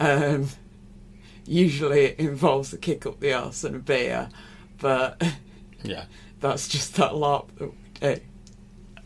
Um, 0.00 0.48
usually 1.46 2.00
it 2.00 2.18
involves 2.18 2.72
a 2.72 2.78
kick 2.78 3.06
up 3.06 3.20
the 3.20 3.32
arse 3.32 3.64
and 3.64 3.76
a 3.76 3.78
beer 3.78 4.28
but 4.82 5.22
yeah, 5.82 6.04
that's 6.40 6.68
just 6.68 6.96
that 6.96 7.12
LARP 7.12 7.48
that 7.56 7.70
we 7.70 7.76
do. 8.00 8.20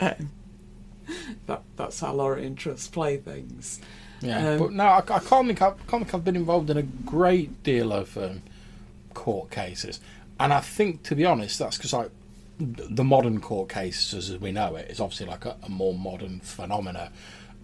Um, 0.01 0.31
that 1.47 1.63
that's 1.77 2.01
how 2.01 2.15
Lorien 2.15 2.57
Trust 2.57 2.93
play 2.93 3.19
things. 3.19 3.81
Yeah, 4.23 4.55
um, 4.55 4.59
but 4.59 4.73
no, 4.73 4.85
I, 4.85 4.99
I, 4.99 5.19
can't 5.21 5.47
think. 5.47 5.63
I 5.63 5.71
can't 5.87 6.03
think 6.03 6.15
I've 6.15 6.25
been 6.25 6.35
involved 6.35 6.71
in 6.71 6.79
a 6.79 6.83
great 6.83 7.63
deal 7.63 7.93
of 7.93 8.17
um, 8.17 8.43
court 9.15 9.51
cases, 9.51 10.01
and 10.41 10.53
I 10.53 10.61
think, 10.61 11.05
to 11.05 11.15
be 11.15 11.25
honest, 11.25 11.59
that's 11.59 11.77
because 11.77 11.93
like 11.93 12.11
the 12.59 13.05
modern 13.05 13.41
court 13.41 13.69
cases 13.69 14.31
as 14.31 14.39
we 14.39 14.51
know 14.53 14.77
it 14.77 14.91
is 14.91 15.01
obviously 15.01 15.27
like 15.27 15.45
a, 15.45 15.57
a 15.63 15.69
more 15.69 15.95
modern 15.95 16.41
phenomena, 16.41 17.13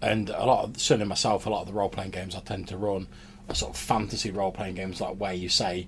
and 0.01 0.29
a 0.29 0.45
lot 0.45 0.65
of 0.65 0.79
certainly 0.79 1.07
myself, 1.07 1.45
a 1.45 1.49
lot 1.49 1.61
of 1.61 1.67
the 1.67 1.73
role 1.73 1.89
playing 1.89 2.11
games 2.11 2.35
I 2.35 2.39
tend 2.41 2.67
to 2.69 2.77
run 2.77 3.07
are 3.49 3.55
sort 3.55 3.73
of 3.73 3.77
fantasy 3.77 4.31
role 4.31 4.51
playing 4.51 4.75
games, 4.75 5.01
like 5.01 5.15
where 5.17 5.33
you 5.33 5.49
say 5.49 5.87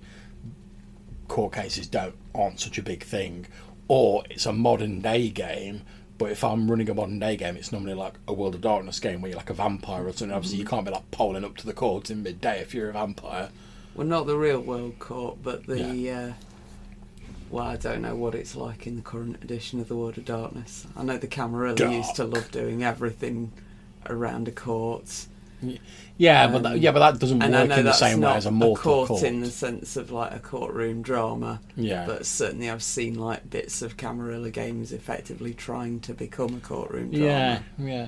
court 1.28 1.54
cases 1.54 1.88
don't 1.88 2.16
aren't 2.34 2.60
such 2.60 2.78
a 2.78 2.84
big 2.84 3.04
thing, 3.04 3.46
or 3.88 4.24
it's 4.30 4.46
a 4.46 4.54
modern 4.54 5.02
day 5.02 5.30
game. 5.30 5.82
But 6.18 6.32
if 6.32 6.46
I'm 6.46 6.72
running 6.72 6.90
a 6.90 6.94
modern 6.94 7.20
day 7.20 7.36
game, 7.36 7.58
it's 7.58 7.74
normally 7.74 7.94
like 7.94 8.14
a 8.26 8.34
World 8.34 8.56
of 8.56 8.62
Darkness 8.62 9.00
game 9.02 9.22
where 9.22 9.30
you're 9.30 9.38
like 9.38 9.50
a 9.50 9.54
vampire 9.54 10.08
or 10.08 10.14
something. 10.14 10.32
Obviously, 10.32 10.60
you 10.60 10.66
can't 10.66 10.86
be 10.86 10.92
like 10.92 11.12
polling 11.12 11.44
up 11.44 11.58
to 11.58 11.66
the 11.66 11.74
courts 11.74 12.10
in 12.10 12.24
midday 12.24 12.62
if 12.62 12.74
you're 12.74 12.90
a 12.90 12.94
vampire. 12.94 13.50
Well, 13.96 14.08
not 14.08 14.26
the 14.26 14.38
real 14.38 14.62
world 14.62 14.98
court, 14.98 15.40
but 15.44 15.68
the. 15.68 15.82
Yeah. 15.82 16.28
Uh, 16.28 16.34
well, 17.50 17.66
I 17.66 17.78
don't 17.78 18.02
know 18.02 18.16
what 18.16 18.36
it's 18.36 18.56
like 18.56 18.88
in 18.88 18.96
the 18.96 19.02
current 19.02 19.44
edition 19.44 19.80
of 19.80 19.88
the 19.88 19.96
World 19.96 20.18
of 20.18 20.26
Darkness. 20.26 20.88
I 20.96 21.04
know 21.04 21.18
the 21.18 21.28
Camarilla 21.28 21.76
Dark. 21.76 21.92
used 21.92 22.16
to 22.16 22.26
love 22.26 22.52
doing 22.52 22.84
everything 22.84 23.52
around 24.08 24.48
a 24.48 24.52
court. 24.52 25.28
Yeah, 26.18 26.46
um, 26.46 26.54
but 26.54 26.64
that, 26.64 26.80
yeah, 26.80 26.92
but 26.92 27.00
that 27.00 27.20
doesn't 27.20 27.40
work 27.40 27.78
in 27.78 27.86
the 27.86 27.94
same 27.94 28.22
way 28.22 28.34
as 28.34 28.46
a 28.46 28.52
mortal 28.52 28.84
court, 28.84 29.08
court, 29.08 29.24
in 29.24 29.42
the 29.42 29.50
sense 29.50 29.96
of 29.96 30.12
like 30.12 30.34
a 30.34 30.40
courtroom 30.40 31.02
drama. 31.02 31.62
Yeah, 31.76 32.06
but 32.06 32.26
certainly 32.26 32.70
I've 32.70 32.84
seen 32.84 33.16
like 33.16 33.50
bits 33.50 33.82
of 33.82 33.98
Camarilla 33.98 34.52
games 34.52 34.92
effectively 34.92 35.54
trying 35.54 36.00
to 36.02 36.14
become 36.14 36.56
a 36.56 36.60
courtroom 36.60 37.12
drama. 37.12 37.26
Yeah, 37.26 37.60
yeah. 37.78 38.08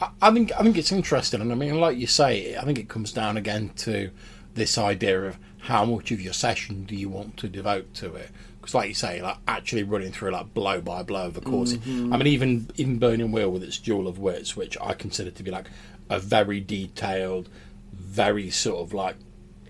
I, 0.00 0.10
I 0.22 0.30
think 0.32 0.52
I 0.58 0.62
think 0.62 0.76
it's 0.78 0.92
interesting, 0.92 1.40
and 1.40 1.52
I 1.52 1.54
mean, 1.54 1.78
like 1.78 1.98
you 1.98 2.06
say, 2.06 2.56
I 2.56 2.64
think 2.64 2.78
it 2.78 2.88
comes 2.88 3.12
down 3.12 3.36
again 3.36 3.70
to 3.76 4.10
this 4.54 4.78
idea 4.78 5.24
of 5.24 5.38
how 5.58 5.84
much 5.84 6.10
of 6.10 6.20
your 6.20 6.32
session 6.32 6.84
do 6.84 6.96
you 6.96 7.08
want 7.08 7.36
to 7.36 7.48
devote 7.48 7.92
to 7.94 8.14
it 8.14 8.30
because 8.68 8.74
like 8.74 8.88
you 8.88 8.94
say 8.94 9.22
like 9.22 9.38
actually 9.48 9.82
running 9.82 10.12
through 10.12 10.30
like 10.30 10.52
blow 10.52 10.80
by 10.80 11.02
blow 11.02 11.26
of 11.26 11.36
a 11.36 11.40
course 11.40 11.72
mm-hmm. 11.72 12.12
i 12.12 12.16
mean 12.16 12.26
even 12.26 12.68
even 12.76 12.98
burning 12.98 13.32
wheel 13.32 13.50
with 13.50 13.62
its 13.62 13.78
duel 13.78 14.06
of 14.06 14.18
wits 14.18 14.56
which 14.56 14.76
i 14.80 14.92
consider 14.92 15.30
to 15.30 15.42
be 15.42 15.50
like 15.50 15.66
a 16.10 16.18
very 16.18 16.60
detailed, 16.60 17.48
very 17.92 18.50
sort 18.50 18.80
of 18.80 18.94
like 18.94 19.16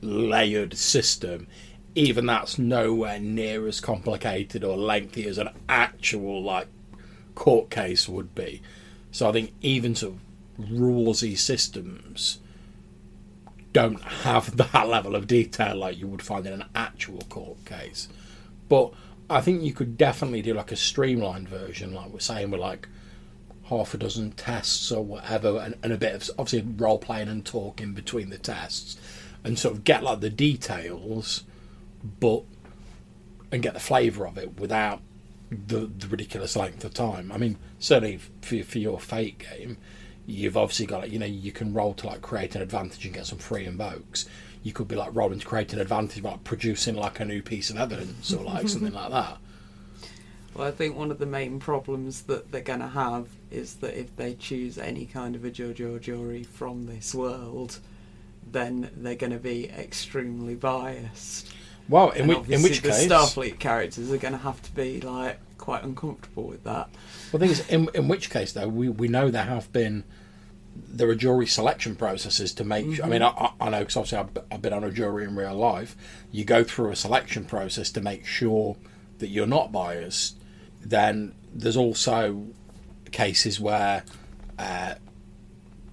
layered 0.01 0.77
system, 0.77 1.47
even 1.95 2.27
that's 2.27 2.59
nowhere 2.59 3.19
near 3.19 3.67
as 3.67 3.81
complicated 3.81 4.63
or 4.63 4.77
lengthy 4.77 5.27
as 5.27 5.39
an 5.39 5.49
actual 5.69 6.43
like 6.43 6.69
court 7.35 7.71
case 7.71 8.09
would 8.09 8.35
be. 8.35 8.63
So 9.11 9.29
I 9.29 9.33
think 9.33 9.53
even 9.63 9.95
sort 9.95 10.15
of 10.15 10.67
rulesy 10.67 11.37
systems 11.37 12.39
don't 13.73 14.01
have 14.01 14.57
that 14.73 14.89
level 14.89 15.15
of 15.15 15.27
detail 15.27 15.77
like 15.77 15.99
you 15.99 16.07
would 16.07 16.23
find 16.23 16.47
in 16.47 16.53
an 16.53 16.65
actual 16.75 17.23
court 17.29 17.65
case. 17.65 18.09
But 18.69 18.93
I 19.31 19.41
think 19.41 19.63
you 19.63 19.73
could 19.73 19.97
definitely 19.97 20.43
do 20.43 20.55
like 20.55 20.73
a 20.73 20.77
streamlined 20.77 21.49
version, 21.49 21.95
like 21.95 22.11
we're 22.11 22.21
saying, 22.21 22.51
with 22.51 22.61
like 22.61 22.89
half 23.65 23.93
a 23.95 23.99
dozen 23.99 24.33
tests 24.33 24.91
or 24.91 25.05
whatever, 25.05 25.59
and, 25.59 25.75
and 25.83 25.93
a 25.93 25.99
bit 25.99 26.15
of 26.15 26.31
obviously 26.39 26.71
role 26.77 26.99
playing 26.99 27.29
and 27.29 27.45
talking 27.45 27.93
between 27.93 28.31
the 28.31 28.39
tests, 28.39 28.97
and 29.45 29.59
sort 29.59 29.75
of 29.75 29.85
get 29.85 30.03
like 30.03 30.21
the 30.21 30.31
details, 30.31 31.45
but 32.21 32.43
and 33.51 33.63
get 33.63 33.75
the 33.75 33.81
flavour 33.81 34.27
of 34.27 34.37
it 34.39 34.59
without 34.61 35.01
the, 35.51 35.91
the 35.99 36.07
ridiculous 36.09 36.57
length 36.57 36.85
of 36.85 36.95
time. 36.95 37.33
I 37.33 37.39
mean, 37.39 37.59
certainly 37.79 38.19
for 38.43 38.63
for 38.63 38.79
your 38.79 39.01
fate 39.01 39.39
game, 39.39 39.79
you've 40.27 40.57
obviously 40.57 40.87
got 40.87 41.11
you 41.11 41.19
know 41.19 41.27
you 41.27 41.53
can 41.53 41.75
roll 41.75 41.95
to 41.95 42.07
like 42.07 42.23
create 42.23 42.55
an 42.55 42.63
advantage 42.63 43.05
and 43.05 43.15
get 43.15 43.27
some 43.27 43.39
free 43.39 43.67
invokes. 43.67 44.27
You 44.63 44.73
could 44.73 44.89
be 44.89 44.97
like 44.97 45.15
rolling 45.15 45.39
to 45.39 45.47
create 45.47 45.73
an 45.73 45.81
advantage 45.81 46.23
by 46.23 46.33
like, 46.33 46.45
producing 46.45 46.97
like 46.97 47.21
a 47.21 47.25
new 47.25 47.43
piece 47.43 47.71
of 47.71 47.79
evidence 47.79 48.33
or 48.33 48.45
like 48.45 48.69
something 48.69 48.93
like 48.93 49.11
that. 49.11 49.39
Well, 50.55 50.67
I 50.67 50.73
think 50.73 50.97
one 50.97 51.11
of 51.11 51.19
the 51.19 51.27
main 51.27 51.61
problems 51.61 52.23
that 52.23 52.51
they're 52.51 52.61
going 52.61 52.81
to 52.81 52.89
have 52.89 53.29
is 53.51 53.75
that 53.77 53.99
if 53.99 54.17
they 54.17 54.35
choose 54.35 54.77
any 54.77 55.07
kind 55.07 55.37
of 55.37 55.45
a 55.45 55.51
judge 55.51 55.81
or 55.81 55.99
jury 55.99 56.43
from 56.43 56.87
this 56.87 57.15
world, 57.15 57.79
then 58.51 58.91
they're 58.97 59.15
going 59.15 59.33
to 59.33 59.39
be 59.39 59.69
extremely 59.69 60.55
biased. 60.55 61.49
Well, 61.89 62.11
in, 62.11 62.27
which, 62.27 62.49
in 62.49 62.63
which 62.63 62.83
the 62.83 62.91
case, 62.91 63.07
Starfleet 63.07 63.59
characters 63.59 64.11
are 64.13 64.19
going 64.19 64.33
to 64.33 64.39
have 64.39 64.61
to 64.63 64.73
be 64.73 65.01
like 65.01 65.39
quite 65.59 65.85
uncomfortable 65.85 66.45
with 66.45 66.65
that. 66.65 66.89
well, 67.33 67.39
the 67.39 67.39
thing 67.39 67.51
is, 67.51 67.69
in, 67.69 67.89
in 67.95 68.09
which 68.09 68.31
case 68.31 68.53
though, 68.53 68.69
we, 68.69 68.89
we 68.89 69.09
know 69.09 69.31
there 69.31 69.45
have 69.45 69.73
been 69.73 70.05
there 70.87 71.09
are 71.09 71.15
jury 71.15 71.47
selection 71.47 71.97
processes 71.97 72.53
to 72.55 72.65
make. 72.65 73.03
I 73.03 73.09
mean, 73.09 73.23
I, 73.23 73.29
I 73.29 73.53
I 73.61 73.69
know 73.71 73.81
because 73.81 73.97
obviously 73.97 74.19
I've, 74.19 74.39
I've 74.53 74.63
been 74.63 74.73
on 74.73 74.85
a 74.85 74.91
jury 74.91 75.25
in 75.25 75.35
real 75.37 75.55
life. 75.55 75.97
You 76.31 76.45
go 76.45 76.65
through 76.65 76.91
a 76.91 76.97
selection 76.97 77.45
process 77.45 77.91
to 77.93 78.01
make 78.01 78.27
sure 78.27 78.77
that 79.19 79.29
you're 79.29 79.47
not 79.47 79.73
biased. 79.73 80.37
Then 80.81 81.35
there's 81.53 81.77
also 81.77 82.47
cases 83.11 83.59
where 83.59 84.05
uh, 84.59 84.95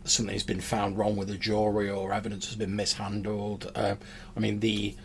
something's 0.04 0.44
been 0.44 0.62
found 0.62 0.98
wrong 0.98 1.16
with 1.16 1.30
a 1.30 1.38
jury 1.38 1.90
or 1.90 2.14
evidence 2.14 2.48
has 2.48 2.56
been 2.56 2.76
mishandled. 2.76 3.72
Uh, 3.76 3.96
I 4.36 4.40
mean, 4.40 4.60
the 4.60 4.96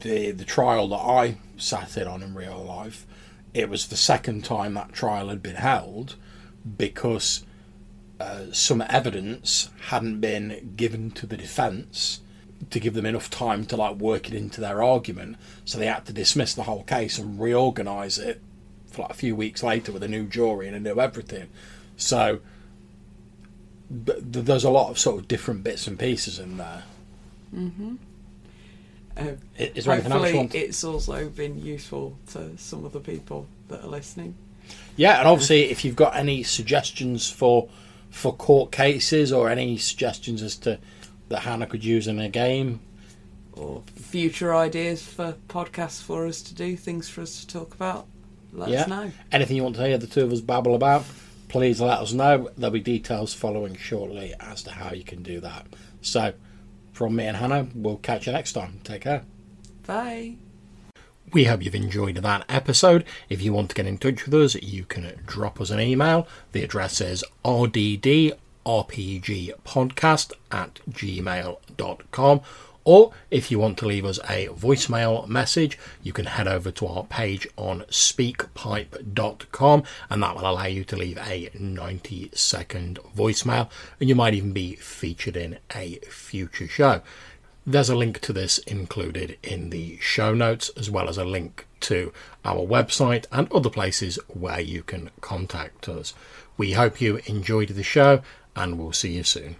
the 0.00 0.32
the 0.32 0.44
trial 0.44 0.88
that 0.88 0.96
I 0.96 1.38
sat 1.56 1.96
in 1.96 2.06
on 2.06 2.22
in 2.22 2.34
real 2.34 2.62
life, 2.62 3.06
it 3.54 3.68
was 3.68 3.88
the 3.88 3.96
second 3.96 4.44
time 4.44 4.74
that 4.74 4.92
trial 4.92 5.28
had 5.28 5.42
been 5.42 5.56
held 5.56 6.16
because 6.76 7.44
uh, 8.20 8.52
some 8.52 8.82
evidence 8.88 9.70
hadn't 9.88 10.20
been 10.20 10.74
given 10.76 11.10
to 11.12 11.26
the 11.26 11.36
defence 11.36 12.20
to 12.70 12.80
give 12.80 12.94
them 12.94 13.06
enough 13.06 13.30
time 13.30 13.64
to 13.66 13.76
like 13.76 13.96
work 13.96 14.28
it 14.28 14.34
into 14.34 14.60
their 14.60 14.82
argument. 14.82 15.36
So 15.64 15.78
they 15.78 15.86
had 15.86 16.04
to 16.06 16.12
dismiss 16.12 16.54
the 16.54 16.64
whole 16.64 16.82
case 16.82 17.18
and 17.18 17.40
reorganise 17.40 18.18
it 18.18 18.40
for 18.88 19.02
like 19.02 19.12
a 19.12 19.14
few 19.14 19.36
weeks 19.36 19.62
later 19.62 19.92
with 19.92 20.02
a 20.02 20.08
new 20.08 20.24
jury 20.24 20.66
and 20.66 20.76
a 20.76 20.80
new 20.80 21.00
everything. 21.00 21.48
So 21.96 22.40
th- 24.06 24.18
th- 24.32 24.44
there's 24.44 24.64
a 24.64 24.70
lot 24.70 24.90
of 24.90 24.98
sort 24.98 25.20
of 25.20 25.28
different 25.28 25.62
bits 25.62 25.86
and 25.86 25.98
pieces 25.98 26.38
in 26.38 26.56
there. 26.56 26.82
Uh, 29.16 29.32
Is 29.56 29.84
there 29.84 29.94
anything 29.94 30.12
else 30.12 30.30
you 30.30 30.36
want? 30.36 30.54
it's 30.54 30.84
also 30.84 31.28
been 31.28 31.60
useful 31.60 32.16
to 32.32 32.56
some 32.56 32.84
of 32.84 32.92
the 32.92 33.00
people 33.00 33.46
that 33.68 33.82
are 33.84 33.88
listening. 33.88 34.34
Yeah, 34.96 35.18
and 35.18 35.28
obviously, 35.28 35.70
if 35.70 35.84
you've 35.84 35.96
got 35.96 36.14
any 36.14 36.42
suggestions 36.42 37.30
for 37.30 37.68
for 38.10 38.34
court 38.34 38.72
cases 38.72 39.32
or 39.32 39.48
any 39.48 39.76
suggestions 39.76 40.42
as 40.42 40.56
to 40.56 40.78
that 41.28 41.40
Hannah 41.40 41.66
could 41.66 41.84
use 41.84 42.06
in 42.08 42.18
a 42.18 42.28
game, 42.28 42.80
Or 43.52 43.82
future 43.96 44.54
ideas 44.54 45.02
for 45.02 45.34
podcasts 45.48 46.02
for 46.02 46.26
us 46.26 46.40
to 46.42 46.54
do, 46.54 46.76
things 46.76 47.08
for 47.08 47.20
us 47.20 47.40
to 47.40 47.46
talk 47.46 47.74
about, 47.74 48.06
let 48.52 48.70
yeah, 48.70 48.82
us 48.82 48.88
know. 48.88 49.12
anything 49.30 49.56
you 49.56 49.62
want 49.62 49.76
to 49.76 49.86
hear 49.86 49.98
the 49.98 50.06
two 50.06 50.24
of 50.24 50.32
us 50.32 50.40
babble 50.40 50.74
about, 50.74 51.04
please 51.48 51.80
let 51.80 51.98
us 51.98 52.12
know. 52.12 52.48
There'll 52.56 52.72
be 52.72 52.80
details 52.80 53.34
following 53.34 53.76
shortly 53.76 54.32
as 54.40 54.62
to 54.62 54.70
how 54.70 54.92
you 54.94 55.04
can 55.04 55.22
do 55.22 55.40
that. 55.40 55.66
So, 56.00 56.32
from 56.92 57.14
me 57.16 57.26
and 57.26 57.36
Hannah, 57.36 57.68
we'll 57.74 57.96
catch 57.98 58.26
you 58.26 58.32
next 58.32 58.52
time. 58.52 58.80
Take 58.84 59.02
care. 59.02 59.22
Bye. 59.86 60.36
We 61.32 61.44
hope 61.44 61.62
you've 61.62 61.74
enjoyed 61.74 62.16
that 62.16 62.44
episode. 62.48 63.04
If 63.28 63.42
you 63.42 63.52
want 63.52 63.68
to 63.70 63.74
get 63.74 63.86
in 63.86 63.98
touch 63.98 64.24
with 64.24 64.34
us, 64.34 64.54
you 64.56 64.84
can 64.84 65.12
drop 65.26 65.60
us 65.60 65.70
an 65.70 65.80
email. 65.80 66.26
The 66.52 66.62
address 66.64 67.00
is 67.00 67.24
rddrpgpodcast 67.44 70.32
at 70.50 70.74
gmail.com. 70.90 72.40
Or 72.84 73.12
if 73.30 73.50
you 73.50 73.58
want 73.58 73.76
to 73.78 73.86
leave 73.86 74.04
us 74.06 74.18
a 74.30 74.46
voicemail 74.46 75.28
message, 75.28 75.78
you 76.02 76.14
can 76.14 76.24
head 76.24 76.48
over 76.48 76.70
to 76.70 76.86
our 76.86 77.04
page 77.04 77.46
on 77.58 77.82
speakpipe.com 77.90 79.82
and 80.08 80.22
that 80.22 80.34
will 80.34 80.48
allow 80.48 80.64
you 80.64 80.84
to 80.84 80.96
leave 80.96 81.18
a 81.18 81.50
90 81.52 82.30
second 82.32 82.98
voicemail 83.14 83.68
and 84.00 84.08
you 84.08 84.14
might 84.14 84.32
even 84.32 84.52
be 84.52 84.76
featured 84.76 85.36
in 85.36 85.58
a 85.74 85.96
future 86.08 86.66
show. 86.66 87.02
There's 87.70 87.90
a 87.90 87.94
link 87.94 88.20
to 88.20 88.32
this 88.32 88.56
included 88.60 89.36
in 89.42 89.68
the 89.68 89.98
show 89.98 90.32
notes, 90.32 90.70
as 90.70 90.90
well 90.90 91.06
as 91.06 91.18
a 91.18 91.24
link 91.26 91.66
to 91.80 92.14
our 92.42 92.66
website 92.66 93.26
and 93.30 93.46
other 93.52 93.68
places 93.68 94.18
where 94.26 94.58
you 94.58 94.82
can 94.82 95.10
contact 95.20 95.86
us. 95.86 96.14
We 96.56 96.72
hope 96.72 97.02
you 97.02 97.20
enjoyed 97.26 97.68
the 97.68 97.82
show 97.82 98.22
and 98.56 98.78
we'll 98.78 98.94
see 98.94 99.10
you 99.10 99.22
soon. 99.22 99.56